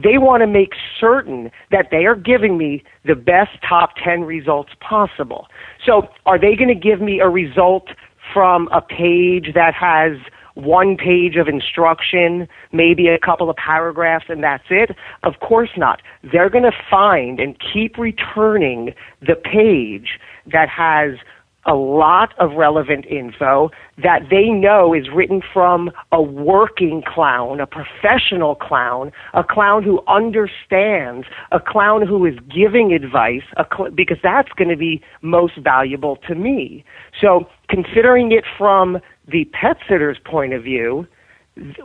they 0.00 0.18
want 0.18 0.42
to 0.42 0.46
make 0.46 0.74
certain 1.00 1.50
that 1.70 1.88
they 1.90 2.06
are 2.06 2.14
giving 2.14 2.56
me 2.56 2.84
the 3.04 3.16
best 3.16 3.50
top 3.68 3.90
10 4.02 4.22
results 4.22 4.70
possible. 4.80 5.48
So 5.84 6.08
are 6.24 6.38
they 6.38 6.54
going 6.54 6.68
to 6.68 6.74
give 6.74 7.00
me 7.00 7.20
a 7.20 7.28
result 7.28 7.88
from 8.32 8.68
a 8.72 8.80
page 8.80 9.54
that 9.54 9.74
has 9.74 10.12
one 10.58 10.96
page 10.96 11.36
of 11.36 11.46
instruction, 11.46 12.48
maybe 12.72 13.06
a 13.08 13.18
couple 13.18 13.48
of 13.48 13.56
paragraphs, 13.56 14.26
and 14.28 14.42
that's 14.42 14.64
it? 14.70 14.90
Of 15.22 15.34
course 15.40 15.70
not. 15.76 16.02
They're 16.32 16.50
going 16.50 16.64
to 16.64 16.76
find 16.90 17.38
and 17.38 17.56
keep 17.72 17.96
returning 17.96 18.92
the 19.20 19.36
page 19.36 20.18
that 20.52 20.68
has 20.68 21.18
a 21.66 21.74
lot 21.74 22.32
of 22.38 22.52
relevant 22.52 23.04
info 23.06 23.70
that 24.02 24.22
they 24.30 24.48
know 24.48 24.94
is 24.94 25.04
written 25.14 25.42
from 25.52 25.90
a 26.12 26.22
working 26.22 27.02
clown, 27.06 27.60
a 27.60 27.66
professional 27.66 28.54
clown, 28.54 29.12
a 29.34 29.44
clown 29.44 29.82
who 29.82 30.00
understands, 30.08 31.26
a 31.52 31.60
clown 31.60 32.06
who 32.06 32.24
is 32.24 32.34
giving 32.48 32.92
advice, 32.92 33.42
cl- 33.76 33.90
because 33.90 34.16
that's 34.22 34.48
going 34.56 34.70
to 34.70 34.76
be 34.76 35.02
most 35.20 35.58
valuable 35.58 36.16
to 36.26 36.34
me. 36.34 36.84
So 37.20 37.46
considering 37.68 38.32
it 38.32 38.44
from 38.56 38.98
the 39.30 39.44
pet 39.46 39.76
sitter's 39.88 40.18
point 40.24 40.52
of 40.52 40.62
view, 40.62 41.06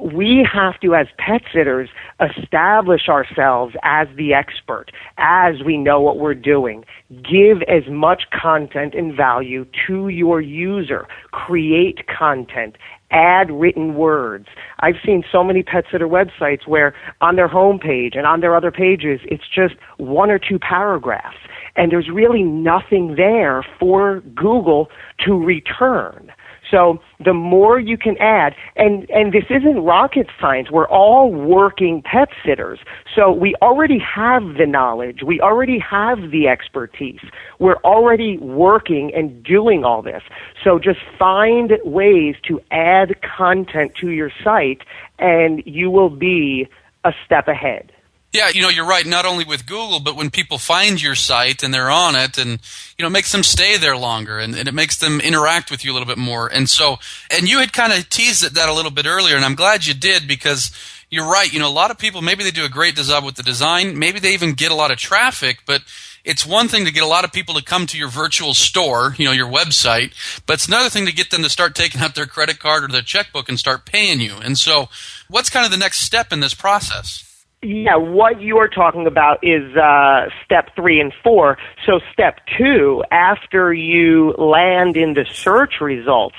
we 0.02 0.48
have 0.52 0.80
to, 0.82 0.94
as 0.96 1.08
pet 1.18 1.42
sitters, 1.52 1.90
establish 2.20 3.10
ourselves 3.10 3.76
as 3.84 4.08
the 4.16 4.34
expert, 4.34 4.92
as 5.18 5.64
we 5.66 5.78
know 5.78 6.00
what 6.00 6.20
we're 6.20 6.36
doing. 6.36 6.86
Give 7.10 7.62
as 7.64 7.84
much 7.90 8.24
content 8.32 8.94
and 8.94 9.16
value 9.16 9.66
to 9.88 10.10
your 10.10 10.42
user. 10.42 11.08
Create 11.32 12.08
content. 12.08 12.78
Add 13.12 13.52
written 13.52 13.96
words. 13.96 14.48
I've 14.80 14.96
seen 15.06 15.24
so 15.32 15.44
many 15.44 15.64
pet 15.64 15.86
sitter 15.92 16.08
websites 16.08 16.68
where 16.68 16.96
on 17.22 17.36
their 17.36 17.50
homepage 17.50 18.18
and 18.18 18.26
on 18.26 18.42
their 18.42 18.56
other 18.56 18.72
pages, 18.72 19.22
it's 19.26 19.44
just 19.54 19.76
one 19.98 20.32
or 20.32 20.40
two 20.40 20.60
paragraphs. 20.60 21.38
And 21.76 21.92
there's 21.92 22.10
really 22.12 22.44
nothing 22.44 23.16
there 23.16 23.66
for 23.80 24.22
Google 24.36 24.90
to 25.26 25.34
return. 25.34 26.32
So 26.74 27.00
the 27.24 27.36
more 27.36 27.80
you 27.80 28.00
can 28.00 28.18
add, 28.18 28.56
and, 28.76 29.08
and 29.12 29.32
this 29.32 29.44
isn't 29.52 29.84
rocket 29.84 30.26
science, 30.42 30.72
we're 30.72 30.88
all 30.88 31.32
working 31.32 32.02
pet 32.02 32.30
sitters. 32.44 32.80
So 33.16 33.32
we 33.32 33.54
already 33.62 34.00
have 34.00 34.56
the 34.58 34.66
knowledge, 34.66 35.22
we 35.24 35.40
already 35.40 35.78
have 35.78 36.32
the 36.32 36.48
expertise, 36.48 37.22
we're 37.60 37.82
already 37.84 38.40
working 38.40 39.14
and 39.14 39.44
doing 39.44 39.84
all 39.84 40.02
this. 40.02 40.24
So 40.64 40.80
just 40.80 41.00
find 41.20 41.74
ways 41.84 42.38
to 42.48 42.60
add 42.72 43.22
content 43.22 43.94
to 44.02 44.10
your 44.10 44.32
site 44.44 44.82
and 45.20 45.62
you 45.68 45.92
will 45.92 46.10
be 46.10 46.68
a 47.04 47.14
step 47.24 47.48
ahead. 47.48 47.92
Yeah, 48.34 48.50
you 48.50 48.64
know, 48.64 48.70
you're 48.70 48.88
right. 48.88 49.06
Not 49.06 49.28
only 49.28 49.46
with 49.46 49.68
Google, 49.68 50.00
but 50.00 50.16
when 50.16 50.32
people 50.32 50.58
find 50.58 51.00
your 51.00 51.14
site 51.14 51.62
and 51.62 51.72
they're 51.72 51.92
on 51.92 52.16
it, 52.16 52.40
and 52.40 52.60
you 52.98 53.04
know, 53.04 53.08
it 53.08 53.12
makes 53.12 53.32
them 53.32 53.44
stay 53.44 53.78
there 53.78 53.96
longer, 53.96 54.40
and, 54.40 54.56
and 54.56 54.68
it 54.68 54.74
makes 54.74 54.98
them 54.98 55.22
interact 55.22 55.70
with 55.70 55.86
you 55.86 55.92
a 55.92 55.94
little 55.94 56.08
bit 56.08 56.18
more. 56.18 56.48
And 56.52 56.68
so, 56.68 56.98
and 57.30 57.48
you 57.48 57.60
had 57.60 57.74
kind 57.74 57.94
of 57.94 58.10
teased 58.10 58.56
that 58.56 58.70
a 58.70 58.74
little 58.74 58.90
bit 58.90 59.06
earlier, 59.06 59.36
and 59.36 59.46
I'm 59.46 59.54
glad 59.54 59.86
you 59.86 59.94
did 59.94 60.28
because 60.28 60.72
you're 61.12 61.30
right. 61.30 61.54
You 61.54 61.60
know, 61.60 61.68
a 61.68 61.70
lot 61.70 61.92
of 61.92 62.00
people 62.00 62.24
maybe 62.24 62.44
they 62.44 62.50
do 62.50 62.66
a 62.66 62.70
great 62.70 62.96
job 62.96 63.24
with 63.24 63.36
the 63.36 63.44
design, 63.44 64.00
maybe 64.00 64.20
they 64.20 64.34
even 64.34 64.54
get 64.54 64.72
a 64.72 64.76
lot 64.76 64.90
of 64.90 64.98
traffic, 64.98 65.60
but 65.68 65.84
it's 66.26 66.44
one 66.44 66.68
thing 66.68 66.86
to 66.86 66.92
get 66.92 67.04
a 67.04 67.08
lot 67.08 67.26
of 67.26 67.32
people 67.32 67.54
to 67.54 67.64
come 67.64 67.86
to 67.86 68.00
your 68.00 68.10
virtual 68.10 68.56
store, 68.56 69.14
you 69.20 69.26
know, 69.26 69.32
your 69.32 69.48
website, 69.48 70.12
but 70.48 70.56
it's 70.56 70.68
another 70.68 70.90
thing 70.90 71.06
to 71.06 71.14
get 71.14 71.30
them 71.30 71.44
to 71.44 71.50
start 71.52 71.76
taking 71.76 72.02
out 72.02 72.16
their 72.16 72.26
credit 72.26 72.58
card 72.58 72.84
or 72.84 72.88
their 72.88 73.04
checkbook 73.04 73.48
and 73.48 73.60
start 73.60 73.86
paying 73.86 74.22
you. 74.22 74.38
And 74.38 74.58
so, 74.58 74.90
what's 75.30 75.52
kind 75.52 75.66
of 75.68 75.72
the 75.72 75.78
next 75.78 76.00
step 76.00 76.34
in 76.34 76.40
this 76.40 76.56
process? 76.56 77.30
Yeah, 77.64 77.96
what 77.96 78.42
you 78.42 78.58
are 78.58 78.68
talking 78.68 79.08
about 79.08 79.40
is 79.42 79.76
uh, 79.78 80.26
step 80.44 80.76
three 80.76 81.00
and 81.00 81.14
four. 81.24 81.58
So, 81.86 82.02
step 82.12 82.40
two, 82.58 83.04
after 83.10 83.74
you 83.74 84.34
land 84.38 84.98
in 84.98 85.14
the 85.14 85.26
search 85.32 85.76
results, 85.80 86.36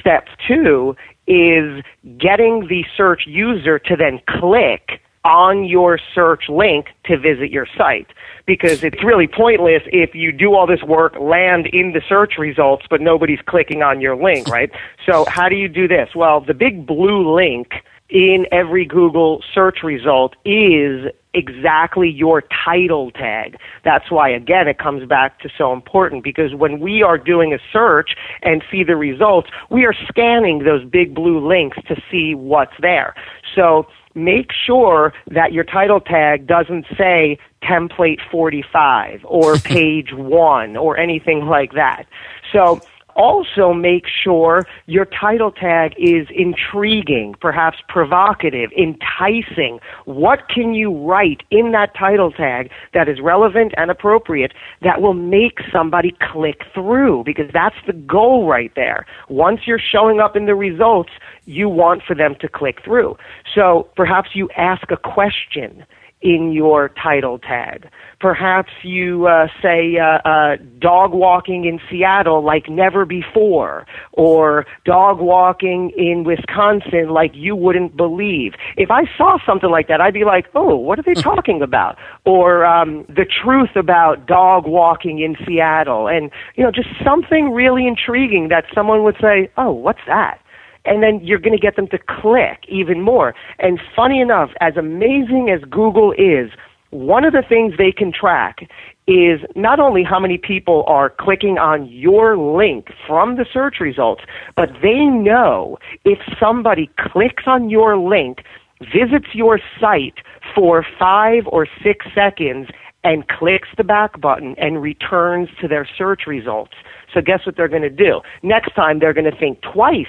step 0.00 0.26
two 0.48 0.96
is 1.28 1.84
getting 2.18 2.66
the 2.68 2.84
search 2.96 3.22
user 3.26 3.78
to 3.78 3.96
then 3.96 4.20
click 4.40 5.00
on 5.24 5.64
your 5.64 5.98
search 6.14 6.48
link 6.48 6.86
to 7.06 7.16
visit 7.18 7.50
your 7.50 7.66
site 7.78 8.08
because 8.46 8.84
it's 8.84 9.02
really 9.02 9.26
pointless 9.26 9.82
if 9.86 10.14
you 10.14 10.32
do 10.32 10.54
all 10.54 10.66
this 10.66 10.82
work, 10.82 11.14
land 11.18 11.66
in 11.68 11.92
the 11.92 12.02
search 12.08 12.34
results, 12.38 12.84
but 12.90 13.00
nobody's 13.00 13.38
clicking 13.46 13.82
on 13.82 14.00
your 14.00 14.16
link, 14.16 14.48
right? 14.48 14.70
So 15.06 15.24
how 15.28 15.48
do 15.48 15.54
you 15.54 15.68
do 15.68 15.88
this? 15.88 16.10
Well, 16.14 16.40
the 16.40 16.52
big 16.52 16.86
blue 16.86 17.34
link 17.34 17.68
in 18.14 18.46
every 18.52 18.86
Google 18.86 19.42
search 19.52 19.82
result 19.82 20.36
is 20.44 21.10
exactly 21.34 22.08
your 22.08 22.44
title 22.64 23.10
tag. 23.10 23.58
That's 23.84 24.08
why, 24.08 24.28
again, 24.28 24.68
it 24.68 24.78
comes 24.78 25.04
back 25.06 25.40
to 25.40 25.50
so 25.58 25.72
important 25.72 26.22
because 26.22 26.54
when 26.54 26.78
we 26.78 27.02
are 27.02 27.18
doing 27.18 27.52
a 27.52 27.58
search 27.72 28.14
and 28.42 28.62
see 28.70 28.84
the 28.84 28.94
results, 28.94 29.50
we 29.68 29.84
are 29.84 29.94
scanning 30.08 30.60
those 30.60 30.84
big 30.84 31.12
blue 31.12 31.44
links 31.44 31.76
to 31.88 32.00
see 32.08 32.36
what's 32.36 32.74
there. 32.80 33.16
So 33.52 33.88
make 34.14 34.52
sure 34.52 35.12
that 35.32 35.52
your 35.52 35.64
title 35.64 36.00
tag 36.00 36.46
doesn't 36.46 36.86
say 36.96 37.36
template 37.64 38.20
45 38.30 39.24
or 39.24 39.56
page 39.58 40.12
1 40.12 40.76
or 40.76 40.96
anything 40.96 41.46
like 41.46 41.72
that. 41.72 42.06
So 42.52 42.80
also 43.16 43.72
make 43.72 44.04
sure 44.06 44.66
your 44.86 45.04
title 45.04 45.50
tag 45.50 45.94
is 45.98 46.26
intriguing, 46.30 47.34
perhaps 47.40 47.78
provocative, 47.88 48.70
enticing. 48.76 49.80
What 50.04 50.48
can 50.48 50.74
you 50.74 50.96
write 50.96 51.42
in 51.50 51.72
that 51.72 51.94
title 51.94 52.30
tag 52.30 52.70
that 52.92 53.08
is 53.08 53.20
relevant 53.20 53.74
and 53.76 53.90
appropriate 53.90 54.52
that 54.82 55.00
will 55.00 55.14
make 55.14 55.58
somebody 55.72 56.16
click 56.20 56.62
through? 56.72 57.24
Because 57.24 57.50
that's 57.52 57.76
the 57.86 57.92
goal 57.92 58.46
right 58.46 58.72
there. 58.74 59.06
Once 59.28 59.60
you're 59.66 59.78
showing 59.78 60.20
up 60.20 60.36
in 60.36 60.46
the 60.46 60.54
results, 60.54 61.10
you 61.46 61.68
want 61.68 62.02
for 62.02 62.14
them 62.14 62.34
to 62.40 62.48
click 62.48 62.82
through. 62.84 63.16
So 63.54 63.88
perhaps 63.96 64.30
you 64.34 64.48
ask 64.56 64.90
a 64.90 64.96
question 64.96 65.84
in 66.24 66.52
your 66.52 66.88
title 66.88 67.38
tag. 67.38 67.86
Perhaps 68.18 68.70
you 68.82 69.26
uh, 69.26 69.46
say 69.62 69.98
uh, 69.98 70.26
uh, 70.26 70.56
dog 70.78 71.12
walking 71.12 71.66
in 71.66 71.78
Seattle 71.90 72.42
like 72.42 72.68
never 72.70 73.04
before, 73.04 73.86
or 74.12 74.64
dog 74.86 75.20
walking 75.20 75.92
in 75.98 76.24
Wisconsin 76.24 77.10
like 77.10 77.32
you 77.34 77.54
wouldn't 77.54 77.94
believe. 77.94 78.54
If 78.78 78.90
I 78.90 79.02
saw 79.18 79.36
something 79.44 79.70
like 79.70 79.88
that, 79.88 80.00
I'd 80.00 80.14
be 80.14 80.24
like, 80.24 80.46
oh, 80.54 80.74
what 80.74 80.98
are 80.98 81.02
they 81.02 81.12
talking 81.20 81.60
about? 81.60 81.98
Or 82.24 82.64
um, 82.64 83.04
the 83.08 83.26
truth 83.26 83.76
about 83.76 84.26
dog 84.26 84.66
walking 84.66 85.18
in 85.18 85.36
Seattle, 85.46 86.08
and 86.08 86.30
you 86.54 86.64
know, 86.64 86.70
just 86.70 86.88
something 87.04 87.52
really 87.52 87.86
intriguing 87.86 88.48
that 88.48 88.64
someone 88.74 89.04
would 89.04 89.16
say, 89.20 89.50
oh, 89.58 89.72
what's 89.72 90.00
that? 90.06 90.40
And 90.84 91.02
then 91.02 91.20
you're 91.22 91.38
going 91.38 91.56
to 91.56 91.60
get 91.60 91.76
them 91.76 91.88
to 91.88 91.98
click 91.98 92.64
even 92.68 93.00
more. 93.00 93.34
And 93.58 93.80
funny 93.94 94.20
enough, 94.20 94.50
as 94.60 94.76
amazing 94.76 95.50
as 95.50 95.62
Google 95.70 96.12
is, 96.12 96.50
one 96.90 97.24
of 97.24 97.32
the 97.32 97.42
things 97.48 97.74
they 97.76 97.90
can 97.90 98.12
track 98.12 98.68
is 99.06 99.40
not 99.56 99.80
only 99.80 100.04
how 100.04 100.20
many 100.20 100.38
people 100.38 100.84
are 100.86 101.10
clicking 101.10 101.58
on 101.58 101.86
your 101.86 102.38
link 102.38 102.88
from 103.06 103.36
the 103.36 103.44
search 103.52 103.76
results, 103.80 104.22
but 104.56 104.68
they 104.80 105.04
know 105.04 105.76
if 106.04 106.18
somebody 106.38 106.88
clicks 106.98 107.44
on 107.46 107.68
your 107.68 107.98
link, 107.98 108.38
visits 108.80 109.26
your 109.34 109.58
site 109.80 110.14
for 110.54 110.86
five 110.98 111.42
or 111.48 111.66
six 111.82 112.06
seconds, 112.14 112.68
and 113.02 113.28
clicks 113.28 113.68
the 113.76 113.84
back 113.84 114.18
button 114.20 114.54
and 114.56 114.80
returns 114.80 115.48
to 115.60 115.68
their 115.68 115.86
search 115.98 116.22
results. 116.26 116.72
So 117.12 117.20
guess 117.20 117.40
what 117.44 117.56
they're 117.56 117.68
going 117.68 117.82
to 117.82 117.90
do? 117.90 118.20
Next 118.42 118.74
time 118.74 118.98
they're 118.98 119.12
going 119.12 119.30
to 119.30 119.38
think 119.38 119.60
twice 119.60 120.06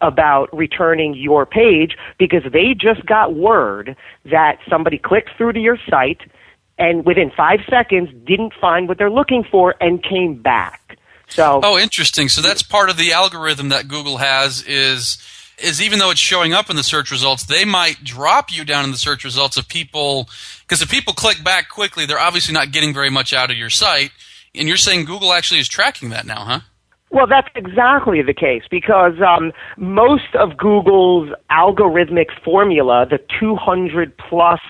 about 0.00 0.54
returning 0.56 1.14
your 1.14 1.46
page 1.46 1.96
because 2.18 2.42
they 2.52 2.74
just 2.74 3.04
got 3.06 3.34
word 3.34 3.96
that 4.24 4.58
somebody 4.68 4.98
clicked 4.98 5.30
through 5.36 5.52
to 5.52 5.60
your 5.60 5.78
site 5.88 6.20
and 6.78 7.04
within 7.04 7.30
five 7.36 7.60
seconds 7.68 8.10
didn't 8.24 8.54
find 8.60 8.88
what 8.88 8.98
they're 8.98 9.10
looking 9.10 9.44
for 9.50 9.74
and 9.80 10.02
came 10.02 10.40
back. 10.40 10.98
So 11.28 11.60
Oh, 11.62 11.78
interesting. 11.78 12.28
So 12.28 12.40
that's 12.40 12.62
part 12.62 12.90
of 12.90 12.96
the 12.96 13.12
algorithm 13.12 13.68
that 13.70 13.88
Google 13.88 14.18
has 14.18 14.62
is 14.62 15.18
is 15.58 15.82
even 15.82 15.98
though 15.98 16.10
it's 16.10 16.20
showing 16.20 16.52
up 16.52 16.70
in 16.70 16.76
the 16.76 16.84
search 16.84 17.10
results, 17.10 17.44
they 17.44 17.64
might 17.64 18.04
drop 18.04 18.52
you 18.52 18.64
down 18.64 18.84
in 18.84 18.92
the 18.92 18.96
search 18.96 19.24
results 19.24 19.56
of 19.56 19.66
people 19.68 20.28
because 20.62 20.80
if 20.82 20.88
people 20.88 21.12
click 21.12 21.42
back 21.42 21.68
quickly, 21.68 22.06
they're 22.06 22.18
obviously 22.18 22.54
not 22.54 22.70
getting 22.70 22.94
very 22.94 23.10
much 23.10 23.32
out 23.32 23.50
of 23.50 23.56
your 23.56 23.70
site. 23.70 24.12
And 24.54 24.68
you're 24.68 24.76
saying 24.76 25.04
Google 25.04 25.32
actually 25.32 25.60
is 25.60 25.68
tracking 25.68 26.10
that 26.10 26.26
now, 26.26 26.44
huh? 26.44 26.60
Well, 27.10 27.26
that's 27.26 27.48
exactly 27.54 28.20
the 28.22 28.34
case 28.34 28.62
because 28.70 29.14
um, 29.26 29.52
most 29.78 30.34
of 30.38 30.58
Google's 30.58 31.30
algorithmic 31.50 32.26
formula, 32.44 33.06
the 33.08 33.18
200 33.40 34.16
plus 34.18 34.60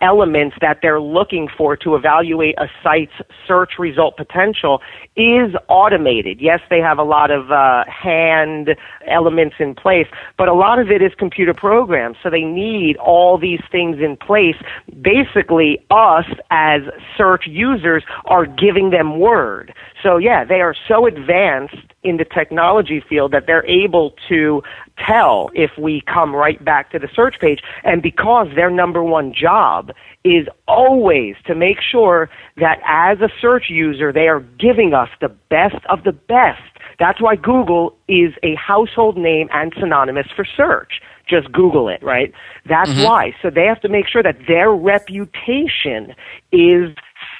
elements 0.00 0.56
that 0.60 0.78
they're 0.82 1.00
looking 1.00 1.48
for 1.56 1.76
to 1.76 1.94
evaluate 1.94 2.54
a 2.58 2.66
site's 2.82 3.12
search 3.46 3.72
result 3.78 4.16
potential 4.16 4.80
is 5.16 5.54
automated. 5.68 6.40
Yes, 6.40 6.60
they 6.70 6.78
have 6.78 6.98
a 6.98 7.02
lot 7.02 7.30
of 7.30 7.50
uh, 7.50 7.84
hand 7.86 8.70
elements 9.06 9.56
in 9.58 9.74
place, 9.74 10.06
but 10.36 10.48
a 10.48 10.54
lot 10.54 10.78
of 10.78 10.90
it 10.90 11.02
is 11.02 11.12
computer 11.18 11.54
programs. 11.54 12.16
So 12.22 12.30
they 12.30 12.42
need 12.42 12.96
all 12.98 13.38
these 13.38 13.60
things 13.70 13.96
in 13.98 14.16
place. 14.16 14.56
Basically, 15.02 15.78
us 15.90 16.26
as 16.50 16.82
search 17.16 17.44
users 17.46 18.04
are 18.26 18.46
giving 18.46 18.90
them 18.90 19.18
word. 19.18 19.74
So 20.02 20.16
yeah, 20.16 20.44
they 20.44 20.60
are 20.60 20.74
so 20.86 21.06
advanced 21.06 21.76
in 22.02 22.16
the 22.16 22.24
technology 22.24 23.02
field 23.08 23.32
that 23.32 23.46
they're 23.46 23.66
able 23.66 24.14
to 24.28 24.62
tell 25.04 25.50
if 25.54 25.70
we 25.76 26.00
come 26.02 26.34
right 26.34 26.64
back 26.64 26.90
to 26.92 26.98
the 26.98 27.08
search 27.14 27.38
page. 27.40 27.60
And 27.84 28.02
because 28.02 28.48
their 28.54 28.70
number 28.70 29.02
one 29.02 29.32
job 29.34 29.90
is 30.24 30.46
always 30.66 31.34
to 31.46 31.54
make 31.54 31.78
sure 31.80 32.30
that 32.56 32.80
as 32.86 33.20
a 33.20 33.28
search 33.40 33.64
user, 33.68 34.12
they 34.12 34.28
are 34.28 34.40
giving 34.40 34.94
us 34.94 35.08
the 35.20 35.28
best 35.28 35.84
of 35.88 36.04
the 36.04 36.12
best. 36.12 36.62
That's 36.98 37.20
why 37.20 37.36
Google 37.36 37.96
is 38.08 38.32
a 38.42 38.54
household 38.54 39.16
name 39.16 39.48
and 39.52 39.72
synonymous 39.78 40.26
for 40.34 40.44
search. 40.44 41.00
Just 41.28 41.52
Google 41.52 41.88
it, 41.88 42.02
right? 42.02 42.32
That's 42.66 42.90
mm-hmm. 42.90 43.04
why. 43.04 43.34
So 43.42 43.50
they 43.50 43.66
have 43.66 43.80
to 43.82 43.88
make 43.88 44.08
sure 44.08 44.22
that 44.22 44.38
their 44.46 44.70
reputation 44.70 46.14
is 46.52 46.96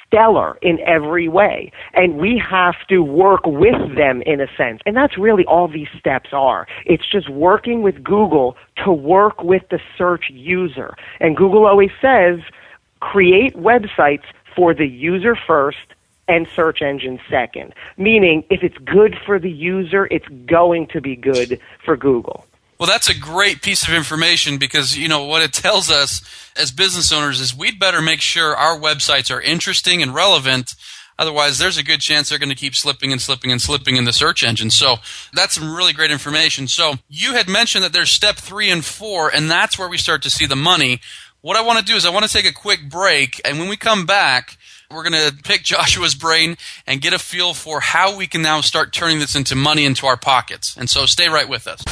stellar 0.09 0.57
in 0.61 0.79
every 0.81 1.27
way. 1.27 1.71
And 1.93 2.17
we 2.17 2.41
have 2.49 2.75
to 2.89 3.01
work 3.01 3.45
with 3.45 3.95
them 3.95 4.21
in 4.23 4.41
a 4.41 4.47
sense. 4.57 4.81
And 4.85 4.95
that's 4.95 5.17
really 5.17 5.45
all 5.45 5.67
these 5.67 5.87
steps 5.97 6.29
are. 6.33 6.67
It's 6.85 7.09
just 7.09 7.29
working 7.29 7.81
with 7.81 8.03
Google 8.03 8.57
to 8.83 8.91
work 8.91 9.43
with 9.43 9.63
the 9.69 9.79
search 9.97 10.25
user. 10.29 10.95
And 11.19 11.37
Google 11.37 11.65
always 11.65 11.91
says, 12.01 12.39
create 12.99 13.55
websites 13.55 14.25
for 14.55 14.73
the 14.73 14.87
user 14.87 15.35
first 15.35 15.77
and 16.27 16.47
search 16.55 16.81
engine 16.81 17.19
second. 17.29 17.73
Meaning, 17.97 18.43
if 18.49 18.63
it's 18.63 18.77
good 18.79 19.15
for 19.25 19.39
the 19.39 19.49
user, 19.49 20.07
it's 20.11 20.27
going 20.45 20.87
to 20.87 21.01
be 21.01 21.15
good 21.15 21.59
for 21.83 21.95
Google. 21.95 22.45
Well, 22.79 22.87
that's 22.87 23.09
a 23.09 23.17
great 23.17 23.61
piece 23.61 23.87
of 23.87 23.93
information 23.93 24.57
because, 24.57 24.97
you 24.97 25.09
know, 25.09 25.25
what 25.25 25.41
it 25.41 25.51
tells 25.51 25.91
us 25.91 26.21
as 26.55 26.71
business 26.71 27.11
owners 27.11 27.41
is 27.41 27.55
we'd 27.55 27.79
better 27.79 28.01
make 28.01 28.21
sure 28.21 28.55
our 28.55 28.79
websites 28.79 29.33
are 29.33 29.41
interesting 29.41 30.01
and 30.01 30.15
relevant 30.15 30.75
Otherwise, 31.19 31.57
there's 31.59 31.77
a 31.77 31.83
good 31.83 31.99
chance 31.99 32.29
they're 32.29 32.39
going 32.39 32.47
to 32.47 32.55
keep 32.55 32.73
slipping 32.73 33.11
and 33.11 33.21
slipping 33.21 33.51
and 33.51 33.61
slipping 33.61 33.97
in 33.97 34.05
the 34.05 34.13
search 34.13 34.41
engine. 34.41 34.69
So 34.69 34.95
that's 35.33 35.55
some 35.55 35.75
really 35.75 35.91
great 35.91 36.11
information. 36.11 36.69
So 36.69 36.93
you 37.09 37.33
had 37.33 37.49
mentioned 37.49 37.83
that 37.83 37.91
there's 37.91 38.09
step 38.09 38.37
three 38.37 38.71
and 38.71 38.85
four, 38.85 39.29
and 39.29 39.51
that's 39.51 39.77
where 39.77 39.89
we 39.89 39.97
start 39.97 40.21
to 40.23 40.29
see 40.29 40.45
the 40.45 40.55
money. 40.55 41.01
What 41.41 41.57
I 41.57 41.61
want 41.61 41.77
to 41.79 41.85
do 41.85 41.95
is 41.95 42.05
I 42.05 42.09
want 42.09 42.25
to 42.25 42.31
take 42.31 42.49
a 42.49 42.53
quick 42.53 42.89
break, 42.89 43.41
and 43.43 43.59
when 43.59 43.67
we 43.67 43.75
come 43.75 44.05
back, 44.05 44.57
we're 44.89 45.03
going 45.03 45.29
to 45.29 45.35
pick 45.43 45.63
Joshua's 45.63 46.15
brain 46.15 46.55
and 46.87 47.01
get 47.01 47.11
a 47.11 47.19
feel 47.19 47.53
for 47.53 47.81
how 47.81 48.15
we 48.15 48.25
can 48.25 48.41
now 48.41 48.61
start 48.61 48.93
turning 48.93 49.19
this 49.19 49.35
into 49.35 49.55
money 49.55 49.83
into 49.83 50.07
our 50.07 50.17
pockets. 50.17 50.77
And 50.77 50.89
so 50.89 51.05
stay 51.05 51.27
right 51.27 51.49
with 51.49 51.67
us. 51.67 51.83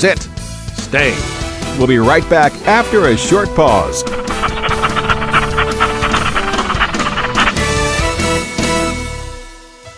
Sit. 0.00 0.22
Stay. 0.78 1.14
We'll 1.76 1.86
be 1.86 1.98
right 1.98 2.26
back 2.30 2.54
after 2.66 3.08
a 3.08 3.18
short 3.18 3.54
pause. 3.54 4.02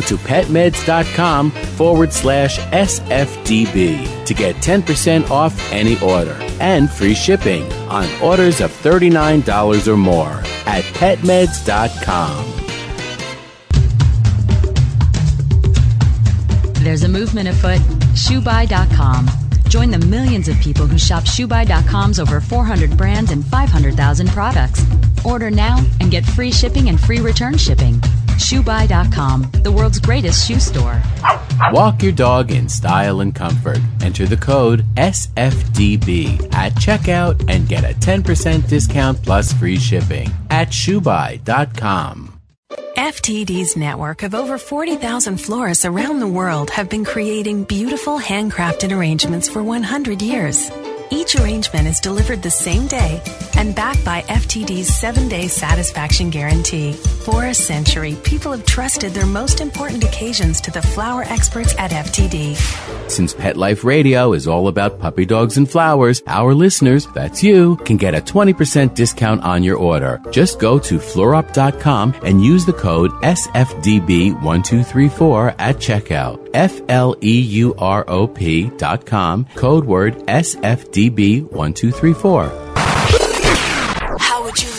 to 0.00 0.16
petmeds.com 0.16 1.50
forward 1.50 2.12
slash 2.12 2.58
SFDB 2.58 4.24
to 4.24 4.34
get 4.34 4.56
10% 4.56 5.30
off 5.30 5.72
any 5.72 6.00
order 6.00 6.36
and 6.60 6.90
free 6.90 7.14
shipping 7.14 7.70
on 7.88 8.08
orders 8.22 8.60
of 8.60 8.70
$39 8.70 9.88
or 9.88 9.96
more 9.96 10.42
at 10.66 10.84
petmeds.com. 10.94 12.62
There's 16.82 17.04
a 17.04 17.08
movement 17.08 17.48
afoot. 17.48 17.80
ShoeBuy.com. 18.14 19.28
Join 19.68 19.90
the 19.90 20.04
millions 20.06 20.48
of 20.48 20.58
people 20.60 20.86
who 20.86 20.98
shop 20.98 21.24
ShoeBuy.com's 21.24 22.18
over 22.18 22.40
400 22.40 22.96
brands 22.96 23.30
and 23.30 23.44
500,000 23.46 24.28
products. 24.28 24.84
Order 25.24 25.50
now 25.50 25.78
and 26.00 26.10
get 26.10 26.24
free 26.24 26.50
shipping 26.52 26.88
and 26.88 27.00
free 27.00 27.20
return 27.20 27.56
shipping. 27.56 28.02
ShoeBuy.com, 28.34 29.50
the 29.62 29.72
world's 29.72 29.98
greatest 29.98 30.46
shoe 30.46 30.60
store. 30.60 31.02
Walk 31.70 32.02
your 32.02 32.12
dog 32.12 32.50
in 32.50 32.68
style 32.68 33.20
and 33.20 33.34
comfort. 33.34 33.78
Enter 34.02 34.26
the 34.26 34.36
code 34.36 34.84
SFDB 34.96 36.52
at 36.54 36.72
checkout 36.74 37.48
and 37.48 37.68
get 37.68 37.84
a 37.84 37.94
10% 37.94 38.68
discount 38.68 39.22
plus 39.22 39.52
free 39.52 39.78
shipping 39.78 40.30
at 40.50 40.68
shoebuy.com. 40.68 42.40
FTD's 42.96 43.76
network 43.76 44.22
of 44.22 44.34
over 44.34 44.58
40,000 44.58 45.38
florists 45.38 45.84
around 45.84 46.20
the 46.20 46.26
world 46.26 46.70
have 46.70 46.88
been 46.88 47.04
creating 47.04 47.64
beautiful 47.64 48.18
handcrafted 48.18 48.96
arrangements 48.96 49.48
for 49.48 49.62
100 49.62 50.20
years. 50.20 50.70
Each 51.12 51.36
arrangement 51.36 51.86
is 51.86 52.00
delivered 52.00 52.42
the 52.42 52.50
same 52.50 52.86
day 52.86 53.20
and 53.58 53.74
backed 53.74 54.02
by 54.02 54.22
FTD's 54.22 54.96
seven 54.96 55.28
day 55.28 55.46
satisfaction 55.46 56.30
guarantee. 56.30 56.94
For 56.94 57.44
a 57.44 57.54
century, 57.54 58.16
people 58.24 58.52
have 58.52 58.64
trusted 58.64 59.12
their 59.12 59.26
most 59.26 59.60
important 59.60 60.04
occasions 60.04 60.58
to 60.62 60.70
the 60.70 60.80
flower 60.80 61.24
experts 61.24 61.76
at 61.76 61.90
FTD. 61.90 62.56
Since 63.10 63.34
Pet 63.34 63.58
Life 63.58 63.84
Radio 63.84 64.32
is 64.32 64.48
all 64.48 64.68
about 64.68 65.00
puppy 65.00 65.26
dogs 65.26 65.58
and 65.58 65.70
flowers, 65.70 66.22
our 66.26 66.54
listeners, 66.54 67.06
that's 67.14 67.42
you, 67.42 67.76
can 67.84 67.98
get 67.98 68.14
a 68.14 68.22
20% 68.22 68.94
discount 68.94 69.42
on 69.42 69.62
your 69.62 69.76
order. 69.76 70.18
Just 70.30 70.60
go 70.60 70.78
to 70.78 70.96
fleurop.com 70.96 72.14
and 72.24 72.42
use 72.42 72.64
the 72.64 72.72
code 72.72 73.10
SFDB1234 73.20 75.56
at 75.58 75.76
checkout. 75.76 76.41
F 76.54 76.80
L 76.88 77.16
E 77.22 77.40
U 77.40 77.74
R 77.78 78.04
O 78.08 78.26
P 78.26 78.70
dot 78.76 79.04
com, 79.06 79.46
code 79.54 79.84
word 79.84 80.14
SFDB1234. 80.26 80.62
How 82.32 82.40
would 82.42 82.52
you 82.52 82.61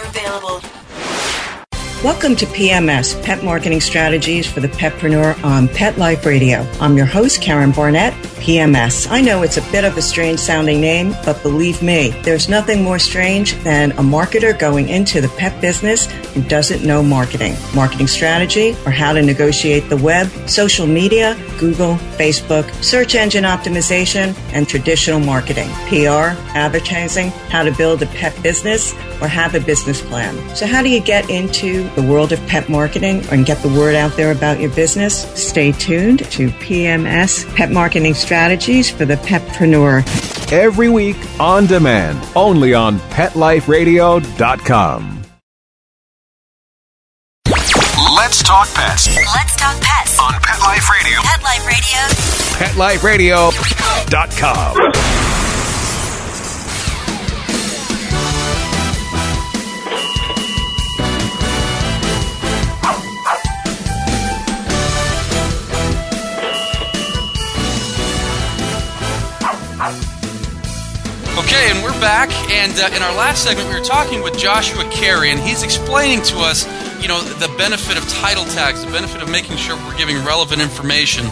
available. 0.00 1.31
Welcome 2.02 2.34
to 2.34 2.46
PMS, 2.46 3.22
Pet 3.22 3.44
Marketing 3.44 3.80
Strategies 3.80 4.44
for 4.44 4.58
the 4.58 4.66
Petpreneur 4.66 5.40
on 5.44 5.68
Pet 5.68 5.98
Life 5.98 6.26
Radio. 6.26 6.66
I'm 6.80 6.96
your 6.96 7.06
host, 7.06 7.40
Karen 7.40 7.70
Barnett, 7.70 8.12
PMS. 8.42 9.06
I 9.08 9.20
know 9.20 9.42
it's 9.44 9.56
a 9.56 9.70
bit 9.70 9.84
of 9.84 9.96
a 9.96 10.02
strange 10.02 10.40
sounding 10.40 10.80
name, 10.80 11.14
but 11.24 11.40
believe 11.44 11.80
me, 11.80 12.08
there's 12.22 12.48
nothing 12.48 12.82
more 12.82 12.98
strange 12.98 13.54
than 13.62 13.92
a 13.92 14.02
marketer 14.02 14.58
going 14.58 14.88
into 14.88 15.20
the 15.20 15.28
pet 15.28 15.60
business 15.60 16.10
who 16.34 16.42
doesn't 16.42 16.84
know 16.84 17.04
marketing, 17.04 17.54
marketing 17.72 18.08
strategy, 18.08 18.74
or 18.84 18.90
how 18.90 19.12
to 19.12 19.22
negotiate 19.22 19.88
the 19.88 19.96
web, 19.96 20.26
social 20.48 20.88
media, 20.88 21.38
Google, 21.60 21.94
Facebook, 22.18 22.68
search 22.82 23.14
engine 23.14 23.44
optimization, 23.44 24.36
and 24.52 24.68
traditional 24.68 25.20
marketing, 25.20 25.68
PR, 25.86 26.34
advertising, 26.58 27.28
how 27.48 27.62
to 27.62 27.70
build 27.70 28.02
a 28.02 28.06
pet 28.06 28.36
business, 28.42 28.92
or 29.20 29.28
have 29.28 29.54
a 29.54 29.60
business 29.60 30.02
plan. 30.02 30.36
So 30.56 30.66
how 30.66 30.82
do 30.82 30.88
you 30.88 31.00
get 31.00 31.30
into 31.30 31.88
the 31.94 32.02
world 32.02 32.32
of 32.32 32.44
pet 32.46 32.68
marketing 32.68 33.24
and 33.30 33.46
get 33.46 33.62
the 33.62 33.68
word 33.68 33.94
out 33.94 34.16
there 34.16 34.32
about 34.32 34.58
your 34.60 34.70
business? 34.70 35.22
Stay 35.40 35.70
tuned 35.72 36.20
to 36.30 36.48
PMS 36.48 37.44
Pet 37.54 37.70
Marketing 37.70 38.14
Strategies 38.14 38.90
for 38.90 39.04
the 39.04 39.16
Petpreneur. 39.16 40.02
Every 40.52 40.88
week 40.88 41.16
on 41.40 41.66
demand, 41.66 42.18
only 42.36 42.74
on 42.74 42.98
PetLifeRadio.com. 43.10 45.18
Let's 48.14 48.42
talk 48.42 48.68
pets 48.74 49.08
Let's 49.16 49.56
talk 49.56 49.80
pets 49.80 50.18
on 50.18 50.32
Pet 50.42 50.60
Life 50.60 50.90
Radio. 50.90 51.20
Pet 51.22 51.42
Life 51.42 51.66
Radio. 53.04 53.50
PetLifeRadio.com. 53.50 55.21
back. 72.02 72.32
And 72.50 72.72
uh, 72.80 72.90
in 72.96 73.00
our 73.00 73.14
last 73.14 73.44
segment, 73.44 73.68
we 73.68 73.78
were 73.78 73.84
talking 73.84 74.24
with 74.24 74.36
Joshua 74.36 74.82
Carey, 74.90 75.30
and 75.30 75.38
he's 75.38 75.62
explaining 75.62 76.20
to 76.22 76.38
us, 76.38 76.66
you 77.00 77.06
know, 77.06 77.22
the 77.22 77.46
benefit 77.56 77.96
of 77.96 78.06
title 78.08 78.44
tags, 78.46 78.84
the 78.84 78.90
benefit 78.90 79.22
of 79.22 79.30
making 79.30 79.56
sure 79.56 79.76
we're 79.76 79.96
giving 79.96 80.16
relevant 80.24 80.60
information. 80.60 81.24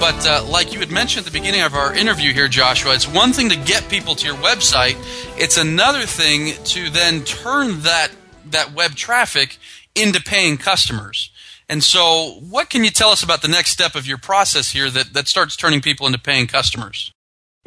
But 0.00 0.26
uh, 0.26 0.44
like 0.50 0.72
you 0.72 0.80
had 0.80 0.90
mentioned 0.90 1.24
at 1.24 1.32
the 1.32 1.38
beginning 1.38 1.62
of 1.62 1.74
our 1.74 1.94
interview 1.94 2.32
here, 2.32 2.48
Joshua, 2.48 2.94
it's 2.94 3.06
one 3.06 3.32
thing 3.32 3.48
to 3.50 3.56
get 3.56 3.88
people 3.88 4.16
to 4.16 4.26
your 4.26 4.34
website. 4.38 4.96
It's 5.38 5.56
another 5.56 6.04
thing 6.04 6.52
to 6.64 6.90
then 6.90 7.22
turn 7.22 7.82
that 7.82 8.10
that 8.46 8.74
web 8.74 8.96
traffic 8.96 9.56
into 9.94 10.20
paying 10.20 10.56
customers. 10.56 11.30
And 11.68 11.84
so, 11.84 12.40
what 12.48 12.70
can 12.70 12.82
you 12.82 12.90
tell 12.90 13.10
us 13.10 13.22
about 13.22 13.42
the 13.42 13.48
next 13.48 13.70
step 13.70 13.94
of 13.94 14.06
your 14.06 14.18
process 14.18 14.70
here 14.70 14.90
that, 14.90 15.12
that 15.12 15.28
starts 15.28 15.54
turning 15.54 15.80
people 15.80 16.06
into 16.06 16.18
paying 16.18 16.48
customers? 16.48 17.12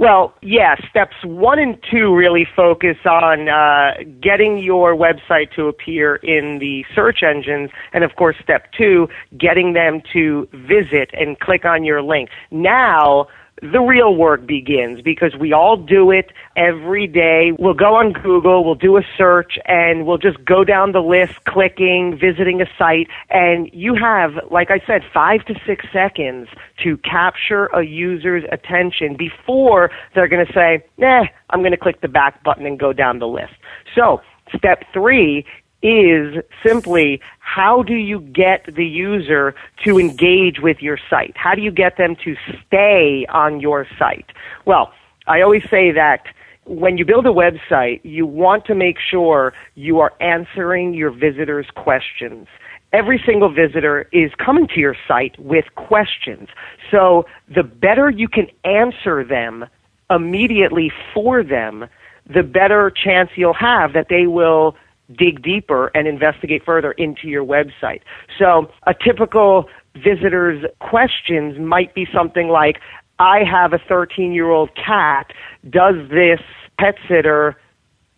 Well, 0.02 0.34
yeah, 0.42 0.78
steps 0.90 1.14
one 1.24 1.60
and 1.60 1.78
two 1.92 2.16
really 2.16 2.48
focus 2.56 2.98
on 3.06 3.48
uh, 3.50 4.04
getting 4.20 4.58
your 4.58 4.96
website 4.96 5.54
to 5.56 5.68
appear 5.68 6.16
in 6.16 6.58
the 6.58 6.84
search 6.96 7.20
engines, 7.22 7.70
and 7.94 8.04
of 8.04 8.16
course, 8.16 8.36
step 8.44 8.72
two, 8.76 9.10
getting 9.38 9.74
them 9.74 10.02
to 10.12 10.50
visit 10.54 11.12
and 11.14 11.40
click 11.40 11.66
on 11.66 11.84
your 11.84 12.02
link. 12.02 12.30
Now, 12.50 13.28
the 13.62 13.80
real 13.80 14.16
work 14.16 14.46
begins 14.48 15.02
because 15.02 15.36
we 15.40 15.54
all 15.54 15.78
do 15.78 16.10
it 16.10 16.32
every 16.56 17.06
day. 17.06 17.52
We'll 17.60 17.76
go 17.76 17.96
on 17.96 18.14
Google, 18.14 18.64
we'll 18.64 18.76
do 18.76 18.98
a 18.98 19.04
search, 19.18 19.60
and 19.66 20.06
we'll 20.08 20.18
just 20.18 20.44
go 20.44 20.64
down 20.64 20.94
the 20.94 21.02
list, 21.02 21.44
clicking, 21.46 22.18
visiting 22.20 22.62
a 22.62 22.66
site, 22.78 23.08
and 23.30 23.70
you 23.72 23.96
have, 23.96 24.32
like 24.50 24.72
I 24.72 24.82
said, 24.88 25.04
five 25.14 25.46
to 25.46 25.56
six 25.66 25.86
seconds 25.94 26.50
to 26.84 26.98
capture 26.98 27.68
a 27.68 27.84
user's 27.84 28.44
attention 28.52 29.16
before 29.16 29.92
they're 30.16 30.28
going 30.28 30.46
to 30.46 30.54
say, 30.54 30.84
nah, 30.98 31.26
I'm 31.52 31.60
going 31.62 31.72
to 31.72 31.78
click 31.78 32.02
the 32.02 32.08
back 32.08 32.44
button 32.44 32.66
and 32.66 32.80
go 32.80 32.94
down 32.94 33.20
the 33.20 33.28
list. 33.28 33.54
So, 33.96 34.22
step 34.56 34.84
three 34.92 35.46
is 35.82 36.44
simply 36.66 37.22
how 37.40 37.84
do 37.84 37.96
you 37.96 38.20
get 38.20 38.66
the 38.76 38.86
user 38.86 39.56
to 39.84 40.00
engage 40.00 40.60
with 40.60 40.82
your 40.82 40.98
site? 41.10 41.36
How 41.36 41.56
do 41.56 41.62
you 41.62 41.72
get 41.72 41.98
them 41.98 42.16
to 42.24 42.36
stay 42.66 43.26
on 43.30 43.60
your 43.60 43.88
site? 43.98 44.32
Well, 44.66 44.94
I 45.28 45.42
always 45.42 45.64
say 45.70 45.92
that 45.92 46.26
when 46.66 46.98
you 46.98 47.06
build 47.06 47.26
a 47.26 47.30
website, 47.30 48.02
you 48.04 48.26
want 48.26 48.66
to 48.66 48.76
make 48.76 48.98
sure 49.00 49.54
you 49.76 50.00
are 50.00 50.14
answering 50.20 50.94
your 50.94 51.12
visitors' 51.12 51.68
questions. 51.76 52.48
Every 52.94 53.22
single 53.26 53.50
visitor 53.50 54.08
is 54.12 54.32
coming 54.36 54.68
to 54.68 54.80
your 54.80 54.96
site 55.08 55.40
with 55.40 55.66
questions. 55.76 56.50
So 56.90 57.26
the 57.54 57.64
better 57.64 58.10
you 58.10 58.28
can 58.28 58.48
answer 58.64 59.24
them 59.24 59.66
immediately 60.10 60.92
for 61.14 61.44
them, 61.44 61.88
the 62.28 62.44
better 62.44 62.92
chance 62.92 63.32
you'll 63.36 63.54
have 63.54 63.94
that 63.94 64.08
they 64.10 64.28
will 64.28 64.76
dig 65.18 65.42
deeper 65.42 65.92
and 65.94 66.08
investigate 66.08 66.64
further 66.66 66.92
into 66.94 67.28
your 67.28 67.46
website. 67.46 68.02
So 68.38 68.72
a 68.88 68.94
typical 68.94 69.66
visitor's 69.96 70.64
questions 70.80 71.60
might 71.60 71.94
be 71.94 72.08
something 72.14 72.48
like, 72.50 72.78
I 73.20 73.44
have 73.50 73.74
a 73.74 73.80
13 73.88 74.34
year 74.34 74.50
old 74.50 74.70
cat. 74.76 75.32
Does 75.70 75.96
this 76.10 76.40
pet 76.80 76.96
sitter 77.08 77.56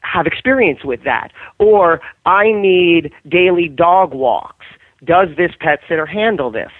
have 0.02 0.26
experience 0.26 0.84
with 0.84 1.04
that? 1.04 1.30
Or 1.60 2.02
I 2.26 2.52
need 2.52 3.12
daily 3.28 3.68
dog 3.68 4.14
walks. 4.14 4.66
Does 5.04 5.30
this 5.38 5.52
pet 5.60 5.80
sitter 5.88 6.06
handle 6.06 6.52
this? 6.52 6.72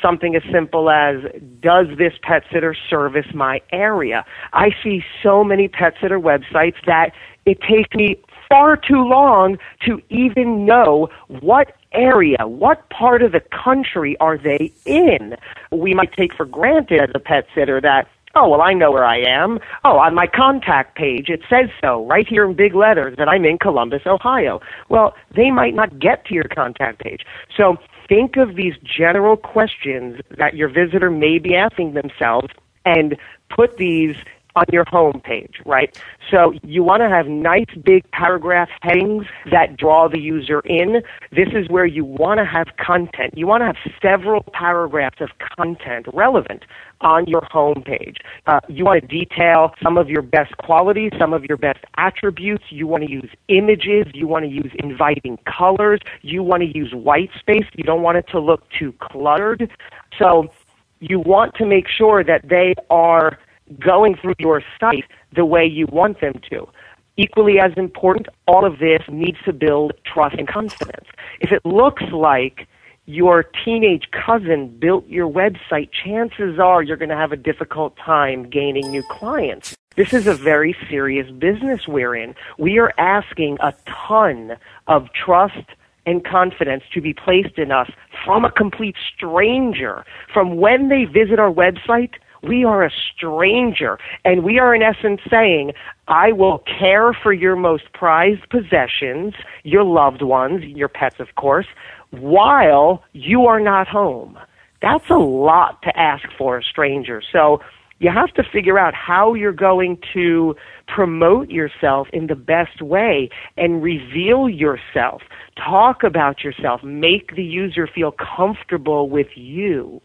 Something 0.00 0.34
as 0.34 0.42
simple 0.52 0.90
as, 0.90 1.16
does 1.60 1.86
this 1.96 2.12
pet 2.22 2.42
sitter 2.52 2.76
service 2.90 3.26
my 3.34 3.60
area? 3.72 4.24
I 4.52 4.70
see 4.82 5.02
so 5.22 5.44
many 5.44 5.68
pet 5.68 5.94
sitter 6.00 6.18
websites 6.18 6.84
that 6.86 7.10
it 7.46 7.58
takes 7.60 7.94
me 7.94 8.16
far 8.52 8.76
too 8.76 9.02
long 9.02 9.56
to 9.86 10.02
even 10.10 10.66
know 10.66 11.08
what 11.40 11.74
area, 11.92 12.46
what 12.46 12.86
part 12.90 13.22
of 13.22 13.32
the 13.32 13.40
country 13.40 14.14
are 14.20 14.36
they 14.36 14.70
in. 14.84 15.34
We 15.70 15.94
might 15.94 16.12
take 16.12 16.34
for 16.34 16.44
granted 16.44 17.00
as 17.00 17.08
a 17.14 17.18
pet 17.18 17.46
sitter 17.54 17.80
that 17.80 18.08
Oh, 18.34 18.48
well, 18.48 18.62
I 18.62 18.72
know 18.72 18.90
where 18.90 19.04
I 19.04 19.18
am. 19.18 19.58
Oh, 19.84 19.98
on 19.98 20.14
my 20.14 20.26
contact 20.26 20.96
page, 20.96 21.28
it 21.28 21.42
says 21.50 21.68
so, 21.82 22.06
right 22.06 22.26
here 22.26 22.46
in 22.46 22.54
big 22.54 22.74
letters, 22.74 23.14
that 23.18 23.28
I'm 23.28 23.44
in 23.44 23.58
Columbus, 23.58 24.06
Ohio. 24.06 24.58
Well, 24.88 25.14
they 25.36 25.50
might 25.50 25.74
not 25.74 25.98
get 25.98 26.24
to 26.26 26.34
your 26.34 26.44
contact 26.44 26.98
page. 27.00 27.26
So 27.54 27.76
think 28.08 28.38
of 28.38 28.56
these 28.56 28.72
general 28.82 29.36
questions 29.36 30.18
that 30.38 30.54
your 30.54 30.70
visitor 30.70 31.10
may 31.10 31.38
be 31.38 31.54
asking 31.54 31.92
themselves 31.92 32.48
and 32.86 33.18
put 33.50 33.76
these 33.76 34.16
on 34.54 34.64
your 34.72 34.84
home 34.88 35.20
page, 35.24 35.54
right? 35.64 35.96
So 36.30 36.52
you 36.62 36.82
want 36.82 37.02
to 37.02 37.08
have 37.08 37.26
nice 37.26 37.66
big 37.84 38.08
paragraph 38.10 38.68
headings 38.82 39.26
that 39.50 39.76
draw 39.76 40.08
the 40.08 40.18
user 40.18 40.60
in. 40.60 41.02
This 41.30 41.48
is 41.52 41.68
where 41.68 41.86
you 41.86 42.04
want 42.04 42.38
to 42.38 42.44
have 42.44 42.68
content. 42.76 43.36
You 43.36 43.46
want 43.46 43.62
to 43.62 43.66
have 43.66 43.76
several 44.00 44.44
paragraphs 44.52 45.20
of 45.20 45.30
content 45.56 46.06
relevant 46.12 46.64
on 47.00 47.26
your 47.26 47.44
home 47.50 47.82
page. 47.84 48.18
Uh, 48.46 48.60
you 48.68 48.84
want 48.84 49.00
to 49.00 49.06
detail 49.06 49.72
some 49.82 49.98
of 49.98 50.08
your 50.08 50.22
best 50.22 50.56
qualities, 50.58 51.10
some 51.18 51.32
of 51.32 51.44
your 51.44 51.56
best 51.56 51.80
attributes. 51.96 52.64
You 52.70 52.86
want 52.86 53.04
to 53.04 53.10
use 53.10 53.30
images. 53.48 54.06
You 54.14 54.26
want 54.26 54.44
to 54.44 54.50
use 54.50 54.70
inviting 54.78 55.38
colors. 55.46 56.00
You 56.22 56.42
want 56.42 56.62
to 56.62 56.78
use 56.78 56.92
white 56.94 57.30
space. 57.38 57.66
You 57.74 57.84
don't 57.84 58.02
want 58.02 58.18
it 58.18 58.26
to 58.28 58.40
look 58.40 58.62
too 58.78 58.94
cluttered. 59.00 59.70
So 60.18 60.52
you 61.00 61.18
want 61.18 61.54
to 61.56 61.66
make 61.66 61.86
sure 61.88 62.22
that 62.22 62.48
they 62.48 62.74
are 62.88 63.38
going 63.78 64.16
through 64.16 64.34
your 64.38 64.62
site 64.80 65.04
the 65.34 65.44
way 65.44 65.64
you 65.64 65.86
want 65.86 66.20
them 66.20 66.40
to. 66.50 66.68
Equally 67.16 67.58
as 67.58 67.72
important, 67.76 68.28
all 68.46 68.64
of 68.64 68.78
this 68.78 69.02
needs 69.08 69.38
to 69.44 69.52
build 69.52 69.92
trust 70.04 70.36
and 70.38 70.48
confidence. 70.48 71.06
If 71.40 71.52
it 71.52 71.64
looks 71.64 72.04
like 72.10 72.66
your 73.06 73.42
teenage 73.42 74.08
cousin 74.12 74.68
built 74.78 75.06
your 75.08 75.28
website, 75.28 75.90
chances 75.92 76.58
are 76.58 76.82
you're 76.82 76.96
going 76.96 77.10
to 77.10 77.16
have 77.16 77.32
a 77.32 77.36
difficult 77.36 77.96
time 77.96 78.48
gaining 78.48 78.90
new 78.90 79.02
clients. 79.02 79.74
This 79.96 80.14
is 80.14 80.26
a 80.26 80.34
very 80.34 80.74
serious 80.88 81.30
business 81.30 81.86
we're 81.86 82.14
in. 82.14 82.34
We 82.58 82.78
are 82.78 82.94
asking 82.96 83.58
a 83.60 83.74
ton 83.86 84.56
of 84.86 85.12
trust 85.12 85.66
and 86.06 86.24
confidence 86.24 86.82
to 86.94 87.00
be 87.00 87.12
placed 87.12 87.58
in 87.58 87.70
us 87.70 87.90
from 88.24 88.44
a 88.44 88.50
complete 88.50 88.96
stranger. 89.14 90.04
From 90.32 90.56
when 90.56 90.88
they 90.88 91.04
visit 91.04 91.38
our 91.38 91.52
website 91.52 92.14
we 92.42 92.64
are 92.64 92.84
a 92.84 92.90
stranger. 93.14 93.98
And 94.24 94.42
we 94.42 94.58
are, 94.58 94.74
in 94.74 94.82
essence, 94.82 95.20
saying, 95.30 95.72
I 96.08 96.32
will 96.32 96.62
care 96.78 97.12
for 97.12 97.32
your 97.32 97.56
most 97.56 97.92
prized 97.92 98.48
possessions, 98.50 99.34
your 99.62 99.84
loved 99.84 100.22
ones, 100.22 100.64
your 100.64 100.88
pets, 100.88 101.20
of 101.20 101.34
course, 101.36 101.66
while 102.10 103.02
you 103.12 103.46
are 103.46 103.60
not 103.60 103.88
home. 103.88 104.38
That's 104.80 105.08
a 105.10 105.18
lot 105.18 105.80
to 105.82 105.96
ask 105.98 106.24
for 106.36 106.58
a 106.58 106.62
stranger. 106.62 107.22
So 107.32 107.60
you 108.00 108.10
have 108.10 108.34
to 108.34 108.42
figure 108.42 108.80
out 108.80 108.94
how 108.94 109.34
you're 109.34 109.52
going 109.52 109.98
to 110.12 110.56
promote 110.88 111.50
yourself 111.50 112.08
in 112.12 112.26
the 112.26 112.34
best 112.34 112.82
way 112.82 113.30
and 113.56 113.80
reveal 113.80 114.48
yourself. 114.48 115.22
Talk 115.56 116.02
about 116.02 116.42
yourself. 116.42 116.82
Make 116.82 117.36
the 117.36 117.44
user 117.44 117.86
feel 117.86 118.12
comfortable 118.12 119.08
with 119.08 119.28
you 119.36 120.02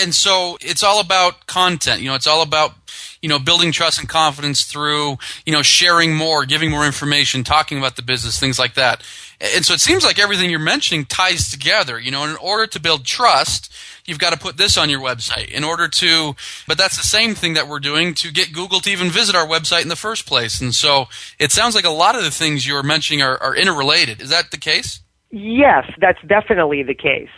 and 0.00 0.14
so 0.14 0.58
it's 0.60 0.82
all 0.82 1.00
about 1.00 1.46
content. 1.46 2.00
You 2.00 2.08
know, 2.08 2.14
it's 2.14 2.26
all 2.26 2.42
about 2.42 2.74
you 3.22 3.28
know 3.28 3.38
building 3.38 3.72
trust 3.72 3.98
and 3.98 4.08
confidence 4.08 4.64
through 4.64 5.18
you 5.46 5.52
know 5.52 5.62
sharing 5.62 6.14
more, 6.14 6.44
giving 6.44 6.70
more 6.70 6.86
information, 6.86 7.44
talking 7.44 7.78
about 7.78 7.96
the 7.96 8.02
business, 8.02 8.38
things 8.38 8.58
like 8.58 8.74
that. 8.74 9.02
And 9.40 9.64
so 9.64 9.74
it 9.74 9.80
seems 9.80 10.04
like 10.04 10.18
everything 10.18 10.50
you're 10.50 10.58
mentioning 10.58 11.04
ties 11.04 11.50
together. 11.50 11.98
You 11.98 12.10
know, 12.10 12.24
in 12.24 12.36
order 12.36 12.66
to 12.66 12.80
build 12.80 13.04
trust, 13.04 13.72
you've 14.04 14.18
got 14.18 14.32
to 14.32 14.38
put 14.38 14.56
this 14.56 14.78
on 14.78 14.90
your 14.90 15.00
website. 15.00 15.50
In 15.50 15.64
order 15.64 15.88
to, 15.88 16.34
but 16.66 16.78
that's 16.78 16.96
the 16.96 17.06
same 17.06 17.34
thing 17.34 17.54
that 17.54 17.68
we're 17.68 17.80
doing 17.80 18.14
to 18.14 18.30
get 18.30 18.52
Google 18.52 18.80
to 18.80 18.90
even 18.90 19.10
visit 19.10 19.34
our 19.34 19.46
website 19.46 19.82
in 19.82 19.88
the 19.88 19.96
first 19.96 20.26
place. 20.26 20.60
And 20.60 20.74
so 20.74 21.06
it 21.38 21.52
sounds 21.52 21.74
like 21.74 21.84
a 21.84 21.90
lot 21.90 22.16
of 22.16 22.22
the 22.22 22.30
things 22.30 22.66
you're 22.66 22.82
mentioning 22.82 23.22
are, 23.22 23.42
are 23.42 23.56
interrelated. 23.56 24.20
Is 24.20 24.30
that 24.30 24.50
the 24.50 24.56
case? 24.56 25.00
Yes, 25.30 25.90
that's 26.00 26.20
definitely 26.26 26.82
the 26.82 26.94
case. 26.94 27.30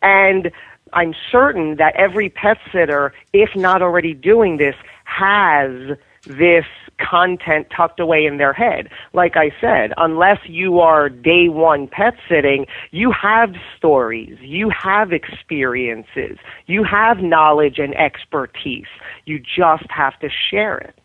And 0.00 0.50
I'm 0.92 1.14
certain 1.30 1.76
that 1.76 1.94
every 1.96 2.28
pet 2.28 2.58
sitter, 2.72 3.12
if 3.32 3.50
not 3.56 3.82
already 3.82 4.14
doing 4.14 4.56
this, 4.58 4.74
has 5.04 5.96
this 6.26 6.64
content 6.98 7.66
tucked 7.76 7.98
away 7.98 8.24
in 8.26 8.38
their 8.38 8.52
head. 8.52 8.88
Like 9.12 9.36
I 9.36 9.50
said, 9.60 9.92
unless 9.96 10.38
you 10.46 10.80
are 10.80 11.08
day 11.08 11.48
one 11.48 11.88
pet 11.88 12.14
sitting, 12.28 12.66
you 12.90 13.12
have 13.12 13.54
stories, 13.76 14.38
you 14.40 14.70
have 14.70 15.12
experiences, 15.12 16.38
you 16.66 16.84
have 16.84 17.18
knowledge 17.18 17.78
and 17.78 17.94
expertise. 17.96 18.86
You 19.24 19.40
just 19.40 19.90
have 19.90 20.18
to 20.20 20.28
share 20.50 20.78
it. 20.78 20.98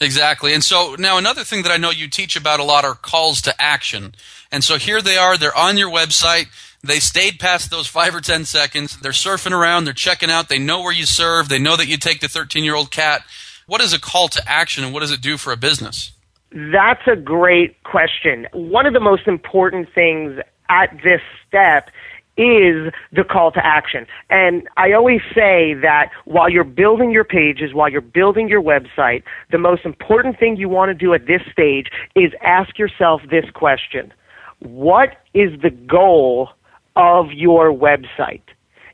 Exactly. 0.00 0.52
And 0.54 0.64
so 0.64 0.96
now 0.98 1.18
another 1.18 1.44
thing 1.44 1.62
that 1.62 1.72
I 1.72 1.76
know 1.76 1.90
you 1.90 2.08
teach 2.08 2.36
about 2.36 2.58
a 2.58 2.64
lot 2.64 2.84
are 2.84 2.94
calls 2.94 3.40
to 3.42 3.54
action. 3.62 4.14
And 4.50 4.64
so 4.64 4.76
here 4.76 5.00
they 5.00 5.16
are, 5.16 5.38
they're 5.38 5.56
on 5.56 5.78
your 5.78 5.90
website. 5.90 6.46
They 6.84 7.00
stayed 7.00 7.38
past 7.38 7.70
those 7.70 7.86
five 7.86 8.14
or 8.14 8.20
ten 8.20 8.44
seconds. 8.44 8.98
They're 8.98 9.12
surfing 9.12 9.52
around. 9.52 9.84
They're 9.84 9.94
checking 9.94 10.30
out. 10.30 10.50
They 10.50 10.58
know 10.58 10.82
where 10.82 10.92
you 10.92 11.06
serve. 11.06 11.48
They 11.48 11.58
know 11.58 11.76
that 11.76 11.88
you 11.88 11.96
take 11.96 12.20
the 12.20 12.28
13 12.28 12.62
year 12.62 12.74
old 12.74 12.90
cat. 12.90 13.22
What 13.66 13.80
is 13.80 13.94
a 13.94 14.00
call 14.00 14.28
to 14.28 14.42
action 14.46 14.84
and 14.84 14.92
what 14.92 15.00
does 15.00 15.10
it 15.10 15.22
do 15.22 15.38
for 15.38 15.52
a 15.52 15.56
business? 15.56 16.12
That's 16.52 17.06
a 17.06 17.16
great 17.16 17.82
question. 17.84 18.46
One 18.52 18.84
of 18.84 18.92
the 18.92 19.00
most 19.00 19.26
important 19.26 19.88
things 19.94 20.38
at 20.68 20.90
this 21.02 21.22
step 21.48 21.88
is 22.36 22.92
the 23.12 23.24
call 23.24 23.50
to 23.52 23.64
action. 23.64 24.06
And 24.28 24.68
I 24.76 24.92
always 24.92 25.20
say 25.34 25.74
that 25.74 26.10
while 26.26 26.50
you're 26.50 26.64
building 26.64 27.10
your 27.10 27.24
pages, 27.24 27.72
while 27.72 27.88
you're 27.88 28.00
building 28.00 28.48
your 28.48 28.62
website, 28.62 29.22
the 29.50 29.58
most 29.58 29.84
important 29.84 30.38
thing 30.38 30.56
you 30.56 30.68
want 30.68 30.90
to 30.90 30.94
do 30.94 31.14
at 31.14 31.26
this 31.26 31.42
stage 31.50 31.88
is 32.14 32.32
ask 32.42 32.78
yourself 32.78 33.22
this 33.30 33.48
question. 33.54 34.12
What 34.58 35.16
is 35.32 35.60
the 35.62 35.70
goal 35.70 36.50
of 36.96 37.32
your 37.32 37.72
website. 37.72 38.42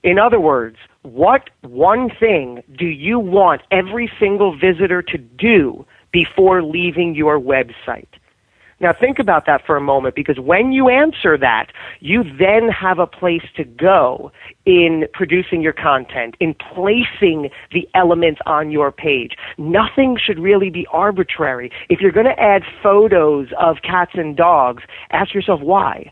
In 0.02 0.18
other 0.18 0.40
words, 0.40 0.76
what 1.02 1.50
one 1.62 2.10
thing 2.18 2.62
do 2.78 2.86
you 2.86 3.18
want 3.18 3.62
every 3.70 4.10
single 4.18 4.56
visitor 4.56 5.02
to 5.02 5.18
do 5.18 5.84
before 6.12 6.62
leaving 6.62 7.14
your 7.14 7.38
website? 7.38 8.08
Now 8.80 8.94
think 8.98 9.18
about 9.18 9.44
that 9.44 9.64
for 9.66 9.76
a 9.76 9.80
moment 9.80 10.14
because 10.14 10.38
when 10.38 10.72
you 10.72 10.88
answer 10.88 11.36
that, 11.36 11.66
you 12.00 12.24
then 12.24 12.68
have 12.68 12.98
a 12.98 13.06
place 13.06 13.44
to 13.56 13.64
go 13.64 14.32
in 14.64 15.06
producing 15.12 15.60
your 15.60 15.74
content, 15.74 16.34
in 16.40 16.54
placing 16.54 17.50
the 17.72 17.86
elements 17.94 18.40
on 18.46 18.70
your 18.70 18.90
page. 18.90 19.36
Nothing 19.58 20.16
should 20.18 20.38
really 20.38 20.70
be 20.70 20.86
arbitrary. 20.90 21.70
If 21.90 22.00
you're 22.00 22.10
going 22.10 22.26
to 22.26 22.40
add 22.40 22.62
photos 22.82 23.48
of 23.58 23.78
cats 23.82 24.12
and 24.14 24.34
dogs, 24.34 24.82
ask 25.10 25.34
yourself 25.34 25.60
why. 25.60 26.10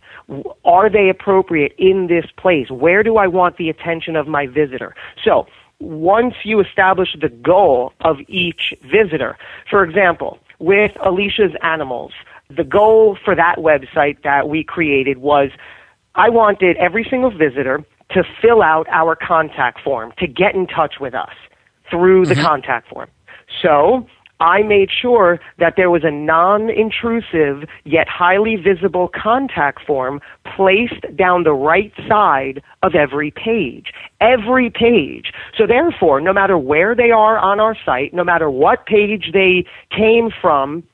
Are 0.67 0.91
they 0.91 1.09
appropriate 1.09 1.73
in 1.79 2.09
this 2.09 2.27
place? 2.37 2.71
Where 2.71 3.03
do 3.03 3.17
I 3.17 3.29
want 3.29 3.57
the 3.57 3.71
attention 3.71 4.15
of 4.15 4.29
my 4.29 4.47
visitor? 4.47 4.95
So, 5.25 5.47
once 5.81 6.35
you 6.43 6.61
establish 6.61 7.17
the 7.21 7.29
goal 7.29 7.93
of 8.01 8.17
each 8.27 8.75
visitor, 8.83 9.39
for 9.71 9.85
example, 9.85 10.39
with 10.59 10.91
Alicia's 11.05 11.53
Animals, 11.63 12.13
the 12.51 12.65
goal 12.65 13.17
for 13.25 13.35
that 13.35 13.57
website 13.59 14.23
that 14.23 14.49
we 14.49 14.65
created 14.65 15.19
was 15.19 15.51
I 16.15 16.31
wanted 16.31 16.77
every 16.79 17.07
single 17.09 17.31
visitor 17.31 17.85
to 18.11 18.25
fill 18.41 18.63
out 18.63 18.87
our 18.91 19.15
contact 19.15 19.83
form, 19.83 20.13
to 20.19 20.27
get 20.27 20.55
in 20.55 20.67
touch 20.67 20.95
with 21.01 21.15
us 21.15 21.35
through 21.91 22.27
the 22.27 22.35
mm-hmm. 22.35 22.45
contact 22.45 22.89
form. 22.89 23.09
So 23.63 24.07
I 24.41 24.63
made 24.63 24.89
sure 24.91 25.41
that 25.59 25.75
there 25.77 25.91
was 25.91 26.05
a 26.05 26.11
non-intrusive 26.11 27.69
yet 27.85 28.09
highly 28.09 28.57
visible 28.57 29.09
contact 29.09 29.85
form 29.85 30.21
placed 30.57 31.05
down 31.17 31.43
the 31.43 31.53
right 31.53 31.93
side 32.09 32.63
of 32.83 32.95
every 32.95 33.31
page. 33.31 33.93
Every 34.21 34.71
page. 34.71 35.33
So 35.57 35.67
therefore, 35.67 36.21
no 36.21 36.33
matter 36.33 36.57
where 36.57 36.95
they 36.95 37.11
are 37.11 37.37
on 37.39 37.61
our 37.61 37.77
site, 37.85 38.15
no 38.15 38.25
matter 38.25 38.49
what 38.49 38.87
page 38.87 39.31
they 39.33 39.67
came 39.91 40.31
from, 40.41 40.85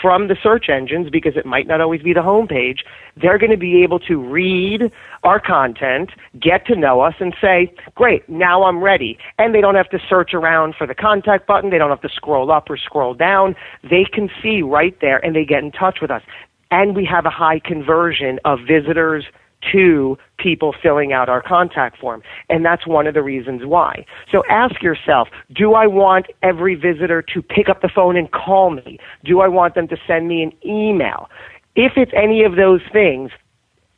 from 0.00 0.28
the 0.28 0.36
search 0.42 0.68
engines 0.68 1.08
because 1.10 1.36
it 1.36 1.46
might 1.46 1.66
not 1.66 1.80
always 1.80 2.02
be 2.02 2.12
the 2.12 2.22
home 2.22 2.46
page, 2.46 2.84
they're 3.16 3.38
going 3.38 3.50
to 3.50 3.56
be 3.56 3.82
able 3.82 3.98
to 4.00 4.16
read 4.16 4.90
our 5.22 5.40
content, 5.40 6.10
get 6.40 6.66
to 6.66 6.76
know 6.76 7.00
us, 7.00 7.14
and 7.20 7.34
say, 7.40 7.72
great, 7.94 8.28
now 8.28 8.64
I'm 8.64 8.82
ready. 8.82 9.18
And 9.38 9.54
they 9.54 9.60
don't 9.60 9.74
have 9.74 9.90
to 9.90 9.98
search 10.08 10.34
around 10.34 10.74
for 10.76 10.86
the 10.86 10.94
contact 10.94 11.46
button. 11.46 11.70
They 11.70 11.78
don't 11.78 11.90
have 11.90 12.02
to 12.02 12.08
scroll 12.08 12.50
up 12.50 12.68
or 12.68 12.76
scroll 12.76 13.14
down. 13.14 13.54
They 13.82 14.04
can 14.04 14.28
see 14.42 14.62
right 14.62 14.96
there 15.00 15.24
and 15.24 15.34
they 15.34 15.44
get 15.44 15.62
in 15.62 15.72
touch 15.72 15.98
with 16.00 16.10
us. 16.10 16.22
And 16.70 16.96
we 16.96 17.04
have 17.04 17.24
a 17.24 17.30
high 17.30 17.60
conversion 17.60 18.40
of 18.44 18.58
visitors 18.66 19.24
to 19.72 20.16
people 20.38 20.74
filling 20.82 21.12
out 21.12 21.28
our 21.28 21.42
contact 21.42 21.98
form. 21.98 22.22
And 22.48 22.64
that's 22.64 22.86
one 22.86 23.06
of 23.06 23.14
the 23.14 23.22
reasons 23.22 23.62
why. 23.64 24.04
So 24.30 24.42
ask 24.50 24.82
yourself, 24.82 25.28
do 25.54 25.74
I 25.74 25.86
want 25.86 26.26
every 26.42 26.74
visitor 26.74 27.22
to 27.34 27.42
pick 27.42 27.68
up 27.68 27.82
the 27.82 27.88
phone 27.88 28.16
and 28.16 28.30
call 28.30 28.70
me? 28.70 28.98
Do 29.24 29.40
I 29.40 29.48
want 29.48 29.74
them 29.74 29.88
to 29.88 29.96
send 30.06 30.28
me 30.28 30.42
an 30.42 30.52
email? 30.64 31.28
If 31.76 31.92
it's 31.96 32.12
any 32.14 32.44
of 32.44 32.56
those 32.56 32.80
things, 32.92 33.30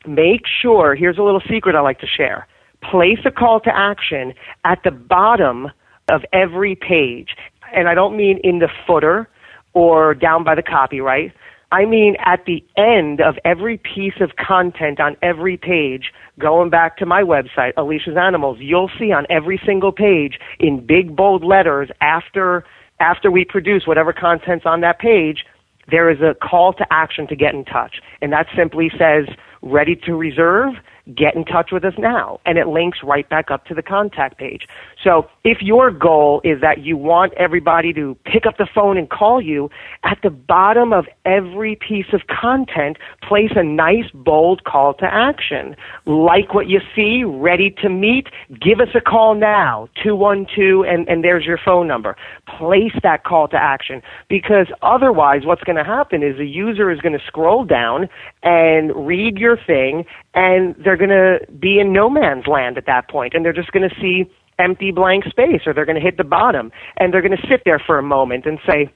make 0.07 0.41
sure, 0.61 0.95
here's 0.95 1.17
a 1.17 1.23
little 1.23 1.43
secret 1.49 1.75
I 1.75 1.81
like 1.81 1.99
to 1.99 2.07
share. 2.07 2.47
Place 2.81 3.19
a 3.25 3.31
call 3.31 3.59
to 3.61 3.75
action 3.75 4.33
at 4.63 4.79
the 4.83 4.91
bottom 4.91 5.71
of 6.09 6.21
every 6.33 6.75
page. 6.75 7.35
And 7.73 7.87
I 7.87 7.93
don't 7.93 8.15
mean 8.15 8.39
in 8.43 8.59
the 8.59 8.69
footer 8.85 9.27
or 9.73 10.13
down 10.13 10.43
by 10.43 10.55
the 10.55 10.63
copyright. 10.63 11.33
I 11.71 11.83
mean, 11.85 12.15
at 12.25 12.45
the 12.45 12.63
end 12.77 13.19
of 13.19 13.35
every 13.43 13.77
piece 13.77 14.21
of 14.21 14.37
content 14.37 14.99
on 15.01 15.17
every 15.21 15.57
page, 15.57 16.13
going 16.39 16.69
back 16.69 16.97
to 16.97 17.05
my 17.05 17.23
website, 17.23 17.73
Alicia's 17.75 18.15
Animals, 18.15 18.59
you'll 18.61 18.89
see 18.97 19.11
on 19.11 19.25
every 19.29 19.59
single 19.65 19.91
page 19.91 20.39
in 20.59 20.85
big 20.85 21.15
bold 21.15 21.43
letters 21.43 21.89
after 21.99 22.63
after 22.99 23.29
we 23.29 23.45
produce 23.45 23.85
whatever 23.85 24.11
content's 24.11 24.65
on 24.65 24.81
that 24.81 24.97
page, 24.97 25.45
there 25.89 26.09
is 26.09 26.19
a 26.19 26.33
call 26.33 26.73
to 26.73 26.85
action 26.89 27.27
to 27.27 27.35
get 27.35 27.53
in 27.53 27.63
touch. 27.63 28.01
And 28.21 28.33
that 28.33 28.47
simply 28.55 28.89
says, 28.97 29.27
ready 29.61 29.95
to 29.95 30.15
reserve, 30.15 30.73
get 31.15 31.35
in 31.35 31.45
touch 31.45 31.69
with 31.71 31.85
us 31.85 31.93
now. 31.97 32.39
And 32.45 32.57
it 32.57 32.67
links 32.67 32.99
right 33.03 33.27
back 33.29 33.51
up 33.51 33.65
to 33.65 33.73
the 33.73 33.81
contact 33.81 34.37
page. 34.37 34.67
So 35.07 35.25
if 35.45 35.61
your 35.61 35.89
goal 35.89 36.41
is 36.43 36.59
that 36.59 36.83
you 36.83 36.97
want 36.97 37.31
everybody 37.35 37.93
to 37.93 38.17
pick 38.25 38.45
up 38.45 38.57
the 38.57 38.67
phone 38.75 38.97
and 38.97 39.09
call 39.09 39.41
you, 39.41 39.69
at 40.03 40.17
the 40.21 40.29
bottom 40.29 40.91
of 40.91 41.05
every 41.23 41.77
piece 41.77 42.07
of 42.11 42.23
content, 42.27 42.97
place 43.23 43.51
a 43.55 43.63
nice 43.63 44.11
bold 44.13 44.65
call 44.65 44.93
to 44.95 45.05
action. 45.05 45.77
Like 46.05 46.53
what 46.53 46.67
you 46.67 46.81
see, 46.93 47.23
ready 47.23 47.73
to 47.81 47.87
meet, 47.87 48.27
give 48.59 48.81
us 48.81 48.89
a 48.95 48.99
call 48.99 49.33
now, 49.33 49.87
212, 50.03 50.83
and, 50.85 51.07
and 51.07 51.23
there's 51.23 51.45
your 51.45 51.59
phone 51.63 51.87
number. 51.87 52.17
Place 52.57 52.91
that 53.01 53.23
call 53.23 53.47
to 53.47 53.57
action 53.57 54.01
because 54.27 54.67
otherwise 54.81 55.45
what's 55.45 55.63
going 55.63 55.77
to 55.77 55.85
happen 55.85 56.21
is 56.21 56.37
the 56.37 56.45
user 56.45 56.91
is 56.91 56.99
going 56.99 57.17
to 57.17 57.25
scroll 57.25 57.63
down 57.63 58.09
and 58.43 59.07
read 59.07 59.37
your 59.37 59.57
thing 59.65 60.03
and 60.33 60.75
they're 60.83 60.97
going 60.97 61.09
to 61.09 61.39
be 61.53 61.79
in 61.79 61.93
no 61.93 62.09
man's 62.09 62.45
land 62.45 62.77
at 62.77 62.85
that 62.87 63.09
point 63.09 63.33
and 63.33 63.45
they're 63.45 63.53
just 63.53 63.71
going 63.71 63.87
to 63.89 63.95
see 64.01 64.29
empty 64.59 64.91
blank 64.91 65.25
space 65.25 65.61
or 65.65 65.73
they're 65.73 65.85
going 65.85 65.99
to 65.99 66.01
hit 66.01 66.17
the 66.17 66.23
bottom 66.23 66.71
and 66.97 67.13
they're 67.13 67.21
going 67.21 67.37
to 67.37 67.47
sit 67.47 67.61
there 67.65 67.79
for 67.79 67.97
a 67.99 68.03
moment 68.03 68.45
and 68.45 68.59
say, 68.67 68.91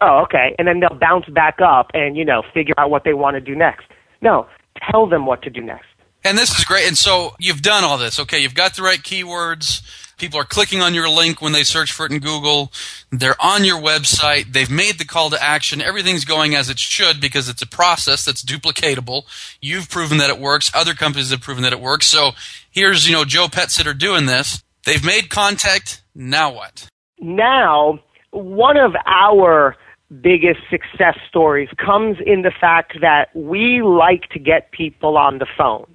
oh, 0.00 0.22
okay. 0.24 0.54
And 0.58 0.66
then 0.66 0.80
they'll 0.80 0.98
bounce 0.98 1.26
back 1.26 1.58
up 1.60 1.90
and, 1.94 2.16
you 2.16 2.24
know, 2.24 2.42
figure 2.52 2.74
out 2.78 2.90
what 2.90 3.04
they 3.04 3.14
want 3.14 3.34
to 3.34 3.40
do 3.40 3.54
next. 3.54 3.86
No, 4.22 4.46
tell 4.90 5.06
them 5.06 5.26
what 5.26 5.42
to 5.42 5.50
do 5.50 5.60
next. 5.60 5.86
And 6.24 6.38
this 6.38 6.58
is 6.58 6.64
great. 6.64 6.88
And 6.88 6.96
so 6.96 7.34
you've 7.38 7.60
done 7.60 7.84
all 7.84 7.98
this. 7.98 8.18
Okay, 8.18 8.38
you've 8.38 8.54
got 8.54 8.76
the 8.76 8.82
right 8.82 9.00
keywords. 9.00 9.82
People 10.16 10.40
are 10.40 10.44
clicking 10.44 10.80
on 10.80 10.94
your 10.94 11.08
link 11.08 11.42
when 11.42 11.52
they 11.52 11.64
search 11.64 11.92
for 11.92 12.06
it 12.06 12.12
in 12.12 12.20
Google. 12.20 12.72
They're 13.10 13.40
on 13.42 13.64
your 13.64 13.80
website. 13.80 14.52
They've 14.52 14.70
made 14.70 14.98
the 14.98 15.04
call 15.04 15.28
to 15.30 15.42
action. 15.42 15.82
Everything's 15.82 16.24
going 16.24 16.54
as 16.54 16.70
it 16.70 16.78
should 16.78 17.20
because 17.20 17.48
it's 17.48 17.62
a 17.62 17.66
process 17.66 18.24
that's 18.24 18.42
duplicatable. 18.42 19.24
You've 19.60 19.90
proven 19.90 20.18
that 20.18 20.30
it 20.30 20.38
works. 20.38 20.70
Other 20.74 20.94
companies 20.94 21.30
have 21.30 21.40
proven 21.40 21.64
that 21.64 21.72
it 21.72 21.80
works. 21.80 22.06
So 22.06 22.30
here's, 22.70 23.08
you 23.08 23.12
know, 23.12 23.24
Joe 23.24 23.48
Pet 23.48 23.70
Sitter 23.70 23.92
doing 23.92 24.26
this. 24.26 24.62
They've 24.84 25.04
made 25.04 25.30
contact. 25.30 26.02
Now 26.14 26.52
what? 26.54 26.88
Now, 27.20 28.00
one 28.30 28.76
of 28.76 28.92
our 29.06 29.76
biggest 30.20 30.60
success 30.70 31.16
stories 31.28 31.68
comes 31.84 32.18
in 32.24 32.42
the 32.42 32.52
fact 32.60 32.98
that 33.00 33.34
we 33.34 33.82
like 33.82 34.28
to 34.30 34.38
get 34.38 34.70
people 34.72 35.16
on 35.16 35.38
the 35.38 35.46
phone. 35.56 35.86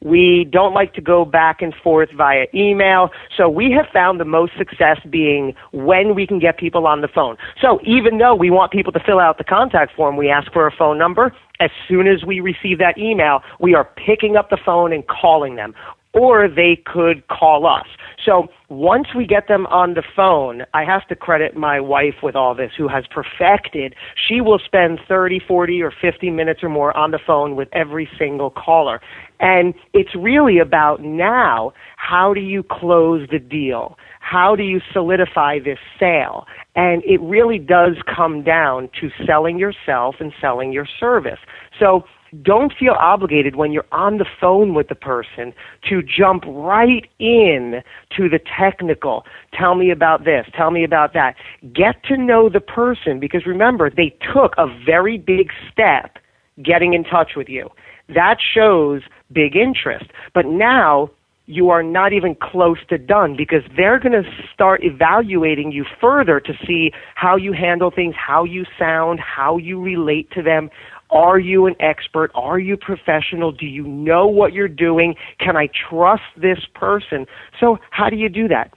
We 0.00 0.48
don't 0.50 0.74
like 0.74 0.94
to 0.94 1.00
go 1.00 1.24
back 1.24 1.60
and 1.60 1.74
forth 1.82 2.10
via 2.16 2.46
email. 2.54 3.10
So 3.36 3.48
we 3.48 3.72
have 3.72 3.86
found 3.92 4.20
the 4.20 4.24
most 4.24 4.52
success 4.56 4.98
being 5.10 5.54
when 5.72 6.14
we 6.14 6.24
can 6.24 6.38
get 6.38 6.56
people 6.56 6.86
on 6.86 7.00
the 7.00 7.08
phone. 7.08 7.36
So 7.60 7.80
even 7.84 8.18
though 8.18 8.34
we 8.34 8.48
want 8.48 8.70
people 8.70 8.92
to 8.92 9.00
fill 9.04 9.18
out 9.18 9.38
the 9.38 9.44
contact 9.44 9.96
form, 9.96 10.16
we 10.16 10.30
ask 10.30 10.52
for 10.52 10.68
a 10.68 10.70
phone 10.70 10.98
number. 10.98 11.34
As 11.58 11.70
soon 11.88 12.06
as 12.06 12.24
we 12.24 12.38
receive 12.38 12.78
that 12.78 12.96
email, 12.96 13.40
we 13.58 13.74
are 13.74 13.84
picking 13.84 14.36
up 14.36 14.50
the 14.50 14.58
phone 14.64 14.92
and 14.92 15.04
calling 15.08 15.56
them 15.56 15.74
or 16.14 16.48
they 16.48 16.82
could 16.86 17.26
call 17.28 17.66
us. 17.66 17.86
So 18.24 18.48
once 18.68 19.08
we 19.16 19.26
get 19.26 19.48
them 19.48 19.66
on 19.66 19.94
the 19.94 20.02
phone, 20.14 20.62
I 20.74 20.84
have 20.84 21.06
to 21.08 21.16
credit 21.16 21.56
my 21.56 21.80
wife 21.80 22.16
with 22.22 22.34
all 22.34 22.54
this 22.54 22.72
who 22.76 22.88
has 22.88 23.04
perfected. 23.10 23.94
She 24.28 24.40
will 24.40 24.58
spend 24.64 25.00
30, 25.08 25.40
40 25.46 25.82
or 25.82 25.92
50 26.00 26.30
minutes 26.30 26.62
or 26.62 26.68
more 26.68 26.96
on 26.96 27.10
the 27.10 27.18
phone 27.24 27.56
with 27.56 27.68
every 27.72 28.08
single 28.18 28.50
caller. 28.50 29.00
And 29.40 29.74
it's 29.94 30.14
really 30.16 30.58
about 30.58 31.02
now, 31.02 31.72
how 31.96 32.34
do 32.34 32.40
you 32.40 32.62
close 32.62 33.28
the 33.30 33.38
deal? 33.38 33.96
How 34.20 34.56
do 34.56 34.62
you 34.62 34.80
solidify 34.92 35.60
this 35.60 35.78
sale? 35.98 36.44
And 36.74 37.02
it 37.04 37.20
really 37.22 37.58
does 37.58 37.96
come 38.14 38.42
down 38.42 38.90
to 39.00 39.08
selling 39.24 39.58
yourself 39.58 40.16
and 40.20 40.32
selling 40.40 40.72
your 40.72 40.86
service. 40.98 41.38
So 41.78 42.04
don't 42.42 42.72
feel 42.78 42.94
obligated 42.98 43.56
when 43.56 43.72
you're 43.72 43.86
on 43.92 44.18
the 44.18 44.26
phone 44.40 44.74
with 44.74 44.88
the 44.88 44.94
person 44.94 45.52
to 45.88 46.02
jump 46.02 46.44
right 46.46 47.08
in 47.18 47.82
to 48.16 48.28
the 48.28 48.40
technical. 48.58 49.24
Tell 49.52 49.74
me 49.74 49.90
about 49.90 50.24
this. 50.24 50.46
Tell 50.56 50.70
me 50.70 50.84
about 50.84 51.12
that. 51.14 51.36
Get 51.72 52.02
to 52.04 52.16
know 52.16 52.48
the 52.48 52.60
person 52.60 53.18
because 53.18 53.46
remember, 53.46 53.90
they 53.90 54.16
took 54.32 54.54
a 54.58 54.66
very 54.84 55.18
big 55.18 55.50
step 55.72 56.18
getting 56.62 56.94
in 56.94 57.04
touch 57.04 57.32
with 57.36 57.48
you. 57.48 57.68
That 58.08 58.38
shows 58.54 59.02
big 59.32 59.56
interest. 59.56 60.06
But 60.34 60.46
now 60.46 61.10
you 61.48 61.70
are 61.70 61.82
not 61.82 62.12
even 62.12 62.34
close 62.34 62.76
to 62.90 62.98
done 62.98 63.34
because 63.36 63.62
they're 63.74 63.98
going 63.98 64.12
to 64.12 64.30
start 64.52 64.84
evaluating 64.84 65.72
you 65.72 65.84
further 65.98 66.40
to 66.40 66.52
see 66.66 66.92
how 67.14 67.36
you 67.36 67.52
handle 67.52 67.90
things, 67.90 68.14
how 68.14 68.44
you 68.44 68.64
sound, 68.78 69.18
how 69.18 69.56
you 69.56 69.80
relate 69.80 70.30
to 70.32 70.42
them. 70.42 70.68
Are 71.10 71.38
you 71.38 71.66
an 71.66 71.74
expert? 71.80 72.30
Are 72.34 72.58
you 72.58 72.76
professional? 72.76 73.52
Do 73.52 73.66
you 73.66 73.84
know 73.84 74.26
what 74.26 74.52
you're 74.52 74.68
doing? 74.68 75.14
Can 75.38 75.56
I 75.56 75.68
trust 75.88 76.22
this 76.36 76.58
person? 76.74 77.26
So 77.58 77.78
how 77.90 78.10
do 78.10 78.16
you 78.16 78.28
do 78.28 78.48
that? 78.48 78.72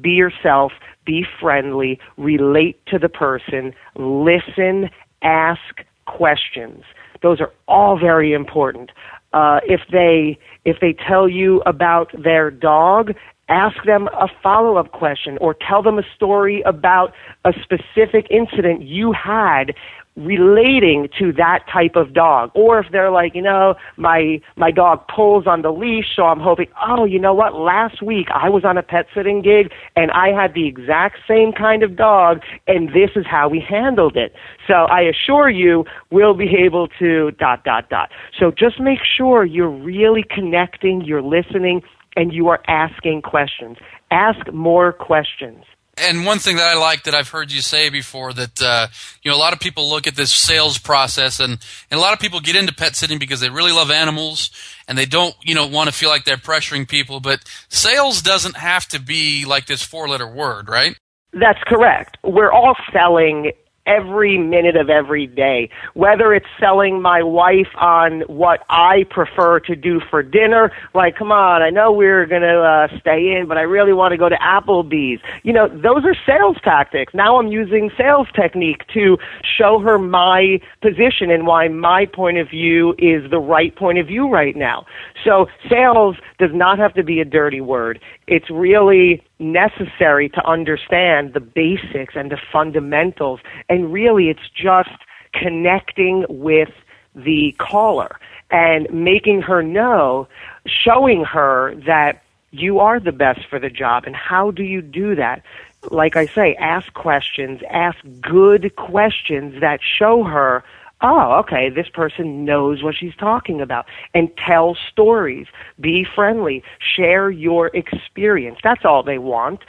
Be 0.00 0.10
yourself, 0.10 0.72
be 1.04 1.24
friendly, 1.40 1.98
relate 2.16 2.78
to 2.88 2.98
the 2.98 3.08
person, 3.08 3.72
listen, 3.94 4.90
ask 5.22 5.60
questions. 6.06 6.82
Those 7.22 7.40
are 7.40 7.52
all 7.66 7.98
very 7.98 8.32
important. 8.32 8.90
Uh, 9.32 9.60
if 9.64 9.80
they 9.90 10.38
if 10.64 10.78
they 10.80 10.94
tell 11.06 11.28
you 11.28 11.62
about 11.66 12.10
their 12.22 12.50
dog, 12.50 13.12
ask 13.48 13.76
them 13.84 14.08
a 14.08 14.28
follow 14.42 14.76
up 14.76 14.92
question 14.92 15.38
or 15.40 15.54
tell 15.54 15.82
them 15.82 15.98
a 15.98 16.02
story 16.14 16.62
about 16.62 17.12
a 17.44 17.52
specific 17.62 18.26
incident 18.30 18.82
you 18.82 19.12
had 19.12 19.74
relating 20.16 21.08
to 21.18 21.32
that 21.34 21.64
type 21.70 21.94
of 21.94 22.14
dog. 22.14 22.50
Or 22.54 22.80
if 22.80 22.86
they're 22.90 23.10
like 23.10 23.34
you 23.34 23.42
know 23.42 23.74
my 23.96 24.40
my 24.56 24.70
dog 24.70 25.06
pulls 25.14 25.46
on 25.46 25.62
the 25.62 25.70
leash 25.70 26.16
so 26.16 26.22
i'm 26.24 26.40
hoping 26.40 26.68
oh 26.86 27.04
you 27.04 27.18
know 27.18 27.34
what? 27.34 27.54
Last 27.54 28.02
week 28.02 28.28
i 28.34 28.48
was 28.48 28.64
on 28.64 28.78
a 28.78 28.82
pet 28.82 29.06
sitting 29.14 29.42
gig 29.42 29.70
and 29.94 30.10
i 30.12 30.28
had 30.28 30.54
the 30.54 30.66
exact 30.66 31.18
same 31.28 31.52
kind 31.52 31.82
of 31.82 31.96
dog 31.96 32.40
and 32.66 32.88
this 32.88 33.10
is 33.14 33.26
how 33.26 33.48
we 33.48 33.60
handled 33.60 34.16
it. 34.16 34.32
So 34.66 34.74
i 34.74 35.02
assure 35.02 35.50
you 35.50 35.84
we'll 36.10 36.34
be 36.34 36.54
able 36.64 36.88
to 36.98 37.32
dot 37.32 37.64
dot 37.64 37.90
dot. 37.90 38.10
So 38.38 38.50
just 38.50 38.80
make 38.80 39.00
sure 39.16 39.44
you're 39.44 39.70
really 39.70 40.24
connecting 40.28 41.02
you're 41.04 41.22
listening 41.22 41.82
and 42.16 42.32
you 42.32 42.48
are 42.48 42.62
asking 42.66 43.20
questions. 43.20 43.76
Ask 44.10 44.50
more 44.52 44.92
questions 44.92 45.64
and 45.98 46.26
one 46.26 46.38
thing 46.38 46.56
that 46.56 46.66
I 46.66 46.78
like 46.78 47.04
that 47.04 47.14
I've 47.14 47.28
heard 47.28 47.50
you 47.50 47.60
say 47.60 47.88
before 47.88 48.32
that 48.34 48.62
uh, 48.62 48.88
you 49.22 49.30
know 49.30 49.36
a 49.36 49.38
lot 49.38 49.52
of 49.52 49.60
people 49.60 49.88
look 49.88 50.06
at 50.06 50.16
this 50.16 50.34
sales 50.34 50.78
process 50.78 51.40
and, 51.40 51.58
and 51.90 51.98
a 51.98 52.00
lot 52.00 52.12
of 52.12 52.18
people 52.18 52.40
get 52.40 52.56
into 52.56 52.74
pet 52.74 52.96
sitting 52.96 53.18
because 53.18 53.40
they 53.40 53.50
really 53.50 53.72
love 53.72 53.90
animals 53.90 54.50
and 54.88 54.96
they 54.96 55.06
don't 55.06 55.34
you 55.42 55.54
know 55.54 55.66
want 55.66 55.88
to 55.88 55.94
feel 55.94 56.08
like 56.08 56.24
they're 56.24 56.36
pressuring 56.36 56.88
people 56.88 57.20
but 57.20 57.40
sales 57.68 58.22
doesn't 58.22 58.56
have 58.56 58.86
to 58.88 59.00
be 59.00 59.44
like 59.44 59.66
this 59.66 59.82
four 59.82 60.08
letter 60.08 60.28
word 60.28 60.68
right? 60.68 60.96
That's 61.32 61.62
correct. 61.66 62.16
We're 62.22 62.52
all 62.52 62.74
selling 62.92 63.52
every 63.86 64.38
minute 64.38 64.76
of 64.76 64.90
every 64.90 65.26
day. 65.26 65.68
Whether 65.94 66.34
it's 66.34 66.46
selling 66.60 67.00
my 67.00 67.22
wife 67.22 67.68
on 67.76 68.20
what 68.22 68.64
I 68.68 69.04
prefer 69.10 69.60
to 69.60 69.76
do 69.76 70.00
for 70.10 70.22
dinner, 70.22 70.72
like, 70.94 71.16
come 71.16 71.32
on, 71.32 71.62
I 71.62 71.70
know 71.70 71.92
we're 71.92 72.26
going 72.26 72.42
to 72.42 72.60
uh, 72.60 73.00
stay 73.00 73.36
in, 73.36 73.46
but 73.46 73.56
I 73.56 73.62
really 73.62 73.92
want 73.92 74.12
to 74.12 74.18
go 74.18 74.28
to 74.28 74.36
Applebee's. 74.36 75.20
You 75.42 75.52
know, 75.52 75.68
those 75.68 76.04
are 76.04 76.16
sales 76.26 76.56
tactics. 76.62 77.14
Now 77.14 77.38
I'm 77.38 77.48
using 77.48 77.90
sales 77.96 78.28
technique 78.34 78.82
to 78.94 79.18
show 79.42 79.78
her 79.78 79.98
my 79.98 80.60
position 80.82 81.30
and 81.30 81.46
why 81.46 81.68
my 81.68 82.06
point 82.06 82.38
of 82.38 82.48
view 82.50 82.94
is 82.98 83.30
the 83.30 83.38
right 83.38 83.74
point 83.74 83.98
of 83.98 84.06
view 84.06 84.28
right 84.28 84.56
now. 84.56 84.86
So 85.24 85.46
sales 85.70 86.16
does 86.38 86.50
not 86.52 86.78
have 86.78 86.94
to 86.94 87.02
be 87.02 87.20
a 87.20 87.24
dirty 87.24 87.60
word. 87.60 88.00
It's 88.26 88.50
really 88.50 89.22
necessary 89.38 90.28
to 90.30 90.46
understand 90.46 91.34
the 91.34 91.40
basics 91.40 92.14
and 92.16 92.30
the 92.30 92.38
fundamentals. 92.52 93.40
And 93.68 93.92
really, 93.92 94.28
it's 94.28 94.48
just 94.54 94.90
connecting 95.32 96.24
with 96.28 96.70
the 97.14 97.54
caller 97.58 98.18
and 98.50 98.86
making 98.92 99.42
her 99.42 99.62
know, 99.62 100.28
showing 100.66 101.24
her 101.24 101.74
that 101.86 102.22
you 102.50 102.78
are 102.78 103.00
the 103.00 103.12
best 103.12 103.40
for 103.48 103.58
the 103.58 103.70
job. 103.70 104.04
And 104.06 104.16
how 104.16 104.50
do 104.50 104.62
you 104.62 104.80
do 104.80 105.14
that? 105.16 105.42
Like 105.90 106.16
I 106.16 106.26
say, 106.26 106.54
ask 106.56 106.92
questions, 106.94 107.60
ask 107.70 107.98
good 108.20 108.74
questions 108.76 109.60
that 109.60 109.80
show 109.82 110.24
her 110.24 110.64
oh, 111.02 111.32
okay, 111.40 111.68
this 111.68 111.88
person 111.92 112.44
knows 112.44 112.82
what 112.82 112.94
she's 112.98 113.14
talking 113.18 113.60
about. 113.60 113.86
And 114.14 114.30
tell 114.46 114.76
stories. 114.90 115.46
Be 115.80 116.06
friendly. 116.14 116.62
Share 116.96 117.30
your 117.30 117.68
experience. 117.74 118.58
That's 118.62 118.84
all 118.84 119.02
they 119.02 119.18
want 119.18 119.60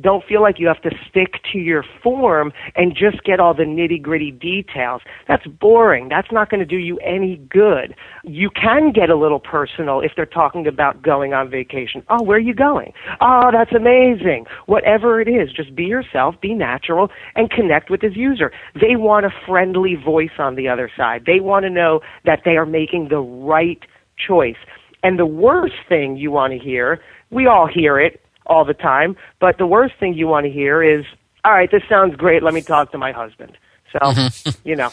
don't 0.00 0.24
feel 0.24 0.42
like 0.42 0.58
you 0.58 0.66
have 0.66 0.82
to 0.82 0.90
stick 1.08 1.34
to 1.52 1.58
your 1.58 1.84
form 2.02 2.52
and 2.74 2.92
just 2.94 3.22
get 3.24 3.38
all 3.38 3.54
the 3.54 3.62
nitty 3.62 4.02
gritty 4.02 4.32
details. 4.32 5.00
That's 5.28 5.46
boring. 5.46 6.08
That's 6.08 6.30
not 6.32 6.50
going 6.50 6.60
to 6.60 6.66
do 6.66 6.76
you 6.76 6.98
any 6.98 7.36
good. 7.48 7.94
You 8.24 8.50
can 8.50 8.92
get 8.92 9.10
a 9.10 9.16
little 9.16 9.38
personal 9.38 10.00
if 10.00 10.12
they're 10.16 10.26
talking 10.26 10.66
about 10.66 11.02
going 11.02 11.32
on 11.32 11.48
vacation. 11.48 12.02
Oh, 12.10 12.22
where 12.22 12.36
are 12.36 12.40
you 12.40 12.54
going? 12.54 12.92
Oh, 13.20 13.50
that's 13.52 13.72
amazing. 13.72 14.46
Whatever 14.66 15.20
it 15.20 15.28
is, 15.28 15.52
just 15.52 15.74
be 15.74 15.84
yourself, 15.84 16.34
be 16.40 16.52
natural, 16.52 17.08
and 17.36 17.50
connect 17.50 17.88
with 17.88 18.00
this 18.00 18.16
user. 18.16 18.52
They 18.74 18.96
want 18.96 19.24
a 19.24 19.30
friendly 19.46 19.94
voice 19.94 20.36
on 20.38 20.56
the 20.56 20.68
other 20.68 20.90
side. 20.96 21.24
They 21.26 21.40
want 21.40 21.64
to 21.64 21.70
know 21.70 22.00
that 22.24 22.40
they 22.44 22.56
are 22.56 22.66
making 22.66 23.08
the 23.08 23.20
right 23.20 23.82
choice. 24.16 24.56
And 25.02 25.18
the 25.18 25.26
worst 25.26 25.74
thing 25.88 26.16
you 26.16 26.32
want 26.32 26.52
to 26.52 26.58
hear, 26.58 27.00
we 27.30 27.46
all 27.46 27.68
hear 27.72 28.00
it, 28.00 28.20
all 28.46 28.64
the 28.64 28.74
time. 28.74 29.16
But 29.40 29.58
the 29.58 29.66
worst 29.66 29.94
thing 29.98 30.14
you 30.14 30.26
want 30.26 30.46
to 30.46 30.52
hear 30.52 30.82
is, 30.82 31.04
all 31.44 31.52
right, 31.52 31.70
this 31.70 31.82
sounds 31.88 32.16
great. 32.16 32.42
Let 32.42 32.54
me 32.54 32.62
talk 32.62 32.92
to 32.92 32.98
my 32.98 33.12
husband. 33.12 33.56
So, 33.92 33.98
mm-hmm. 33.98 34.50
you 34.68 34.76
know. 34.76 34.90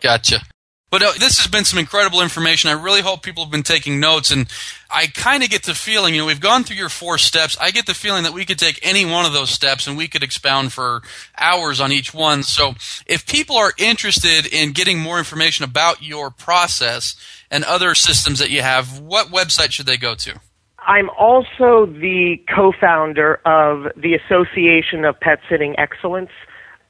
Gotcha. 0.00 0.40
But 0.88 1.02
uh, 1.02 1.12
this 1.18 1.38
has 1.38 1.48
been 1.48 1.64
some 1.64 1.80
incredible 1.80 2.22
information. 2.22 2.70
I 2.70 2.74
really 2.74 3.00
hope 3.00 3.22
people 3.22 3.42
have 3.42 3.50
been 3.50 3.64
taking 3.64 3.98
notes. 3.98 4.30
And 4.30 4.48
I 4.88 5.08
kind 5.08 5.42
of 5.42 5.50
get 5.50 5.64
the 5.64 5.74
feeling, 5.74 6.14
you 6.14 6.20
know, 6.20 6.26
we've 6.26 6.40
gone 6.40 6.62
through 6.62 6.76
your 6.76 6.88
four 6.88 7.18
steps. 7.18 7.56
I 7.60 7.72
get 7.72 7.86
the 7.86 7.94
feeling 7.94 8.22
that 8.22 8.32
we 8.32 8.44
could 8.44 8.58
take 8.58 8.78
any 8.82 9.04
one 9.04 9.26
of 9.26 9.32
those 9.32 9.50
steps 9.50 9.88
and 9.88 9.96
we 9.96 10.06
could 10.06 10.22
expound 10.22 10.72
for 10.72 11.02
hours 11.36 11.80
on 11.80 11.90
each 11.90 12.14
one. 12.14 12.44
So 12.44 12.74
if 13.04 13.26
people 13.26 13.56
are 13.56 13.72
interested 13.78 14.46
in 14.46 14.72
getting 14.72 15.00
more 15.00 15.18
information 15.18 15.64
about 15.64 16.02
your 16.02 16.30
process 16.30 17.16
and 17.50 17.64
other 17.64 17.96
systems 17.96 18.38
that 18.38 18.50
you 18.50 18.62
have, 18.62 19.00
what 19.00 19.26
website 19.26 19.72
should 19.72 19.86
they 19.86 19.96
go 19.96 20.14
to? 20.14 20.40
I'm 20.86 21.10
also 21.10 21.84
the 21.86 22.40
co-founder 22.54 23.40
of 23.44 23.92
the 23.96 24.14
Association 24.14 25.04
of 25.04 25.18
Pet 25.18 25.40
Sitting 25.50 25.76
Excellence, 25.78 26.30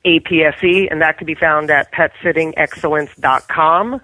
APSE, 0.04 0.88
and 0.90 1.00
that 1.00 1.16
can 1.16 1.26
be 1.26 1.34
found 1.34 1.70
at 1.70 1.90
petsittingexcellence.com. 1.92 4.02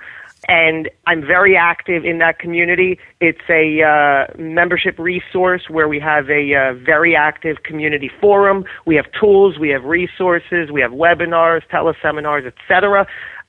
And 0.48 0.90
I'm 1.06 1.20
very 1.20 1.56
active 1.56 2.04
in 2.04 2.18
that 2.18 2.40
community. 2.40 2.98
It's 3.20 3.48
a 3.48 3.82
uh, 3.82 4.26
membership 4.36 4.98
resource 4.98 5.68
where 5.68 5.86
we 5.88 6.00
have 6.00 6.28
a 6.30 6.54
uh, 6.54 6.74
very 6.74 7.14
active 7.14 7.62
community 7.62 8.10
forum. 8.20 8.64
We 8.84 8.96
have 8.96 9.06
tools, 9.20 9.56
we 9.58 9.68
have 9.68 9.84
resources, 9.84 10.72
we 10.72 10.80
have 10.80 10.90
webinars, 10.90 11.62
teleseminars, 11.70 12.44
etc. 12.46 13.06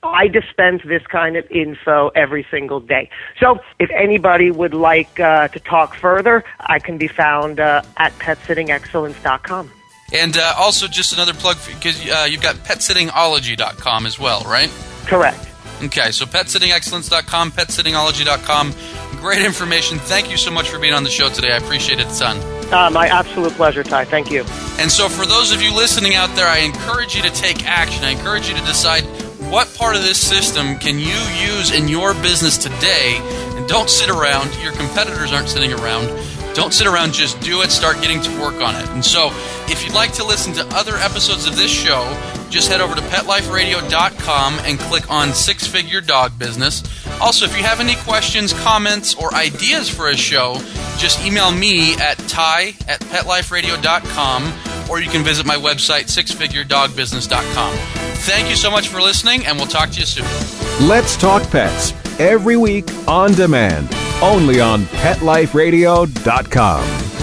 I 0.08 0.28
dispense 0.28 0.82
this 0.84 1.06
kind 1.06 1.36
of 1.36 1.50
info 1.50 2.10
every 2.14 2.46
single 2.50 2.80
day. 2.80 3.10
So 3.40 3.58
if 3.78 3.90
anybody 3.90 4.50
would 4.50 4.74
like 4.74 5.18
uh, 5.20 5.48
to 5.48 5.60
talk 5.60 5.94
further, 5.94 6.44
I 6.60 6.78
can 6.78 6.98
be 6.98 7.08
found 7.08 7.60
uh, 7.60 7.82
at 7.96 8.12
petsittingexcellence.com. 8.18 9.70
And 10.12 10.36
uh, 10.36 10.54
also, 10.56 10.86
just 10.86 11.12
another 11.12 11.32
plug 11.32 11.56
because 11.66 12.00
uh, 12.08 12.26
you've 12.28 12.42
got 12.42 12.56
petsittingology.com 12.56 14.06
as 14.06 14.18
well, 14.18 14.42
right? 14.42 14.70
Correct. 15.06 15.48
Okay, 15.82 16.12
so 16.12 16.24
petsittingexcellence.com, 16.24 17.50
petsittingology.com. 17.50 18.74
Great 19.20 19.44
information. 19.44 19.98
Thank 19.98 20.30
you 20.30 20.36
so 20.36 20.50
much 20.50 20.68
for 20.68 20.78
being 20.78 20.92
on 20.92 21.02
the 21.02 21.10
show 21.10 21.28
today. 21.30 21.52
I 21.52 21.56
appreciate 21.56 21.98
it, 21.98 22.10
son. 22.10 22.38
Uh, 22.72 22.90
my 22.90 23.08
absolute 23.08 23.52
pleasure, 23.54 23.82
Ty. 23.82 24.04
Thank 24.04 24.30
you. 24.30 24.44
And 24.78 24.90
so, 24.90 25.08
for 25.08 25.26
those 25.26 25.52
of 25.52 25.62
you 25.62 25.74
listening 25.74 26.14
out 26.14 26.34
there, 26.36 26.46
I 26.46 26.58
encourage 26.58 27.16
you 27.16 27.22
to 27.22 27.30
take 27.30 27.64
action. 27.66 28.04
I 28.04 28.10
encourage 28.10 28.48
you 28.48 28.54
to 28.54 28.64
decide 28.64 29.04
what 29.50 29.72
part 29.74 29.96
of 29.96 30.02
this 30.02 30.18
system 30.18 30.78
can 30.78 30.98
you 30.98 31.16
use 31.40 31.72
in 31.72 31.88
your 31.88 32.14
business 32.14 32.58
today? 32.58 33.18
And 33.56 33.68
don't 33.68 33.90
sit 33.90 34.10
around. 34.10 34.54
Your 34.62 34.72
competitors 34.72 35.32
aren't 35.32 35.48
sitting 35.48 35.72
around. 35.72 36.08
Don't 36.54 36.72
sit 36.72 36.86
around, 36.86 37.12
just 37.12 37.40
do 37.40 37.62
it, 37.62 37.72
start 37.72 38.00
getting 38.00 38.22
to 38.22 38.30
work 38.40 38.62
on 38.62 38.76
it. 38.76 38.88
And 38.90 39.04
so, 39.04 39.30
if 39.66 39.84
you'd 39.84 39.92
like 39.92 40.12
to 40.12 40.24
listen 40.24 40.52
to 40.54 40.64
other 40.76 40.94
episodes 40.96 41.48
of 41.48 41.56
this 41.56 41.70
show, 41.70 42.16
just 42.48 42.70
head 42.70 42.80
over 42.80 42.94
to 42.94 43.00
petliferadio.com 43.00 44.60
and 44.60 44.78
click 44.78 45.10
on 45.10 45.32
Six 45.32 45.66
Figure 45.66 46.00
Dog 46.00 46.38
Business. 46.38 46.84
Also, 47.20 47.44
if 47.44 47.56
you 47.56 47.64
have 47.64 47.80
any 47.80 47.96
questions, 47.96 48.52
comments, 48.52 49.16
or 49.16 49.34
ideas 49.34 49.88
for 49.88 50.10
a 50.10 50.16
show, 50.16 50.60
just 50.96 51.20
email 51.26 51.50
me 51.50 51.96
at 51.96 52.18
ty 52.28 52.68
at 52.86 53.00
petliferadio.com 53.00 54.52
or 54.88 55.00
you 55.00 55.10
can 55.10 55.24
visit 55.24 55.44
my 55.44 55.56
website, 55.56 56.04
sixfiguredogbusiness.com. 56.04 58.03
Thank 58.26 58.48
you 58.48 58.56
so 58.56 58.70
much 58.70 58.88
for 58.88 59.02
listening, 59.02 59.44
and 59.44 59.58
we'll 59.58 59.66
talk 59.66 59.90
to 59.90 60.00
you 60.00 60.06
soon. 60.06 60.24
Let's 60.88 61.14
Talk 61.14 61.42
Pets, 61.50 61.92
every 62.18 62.56
week 62.56 62.86
on 63.06 63.32
demand, 63.32 63.94
only 64.22 64.60
on 64.60 64.84
PetLifeRadio.com. 64.84 67.13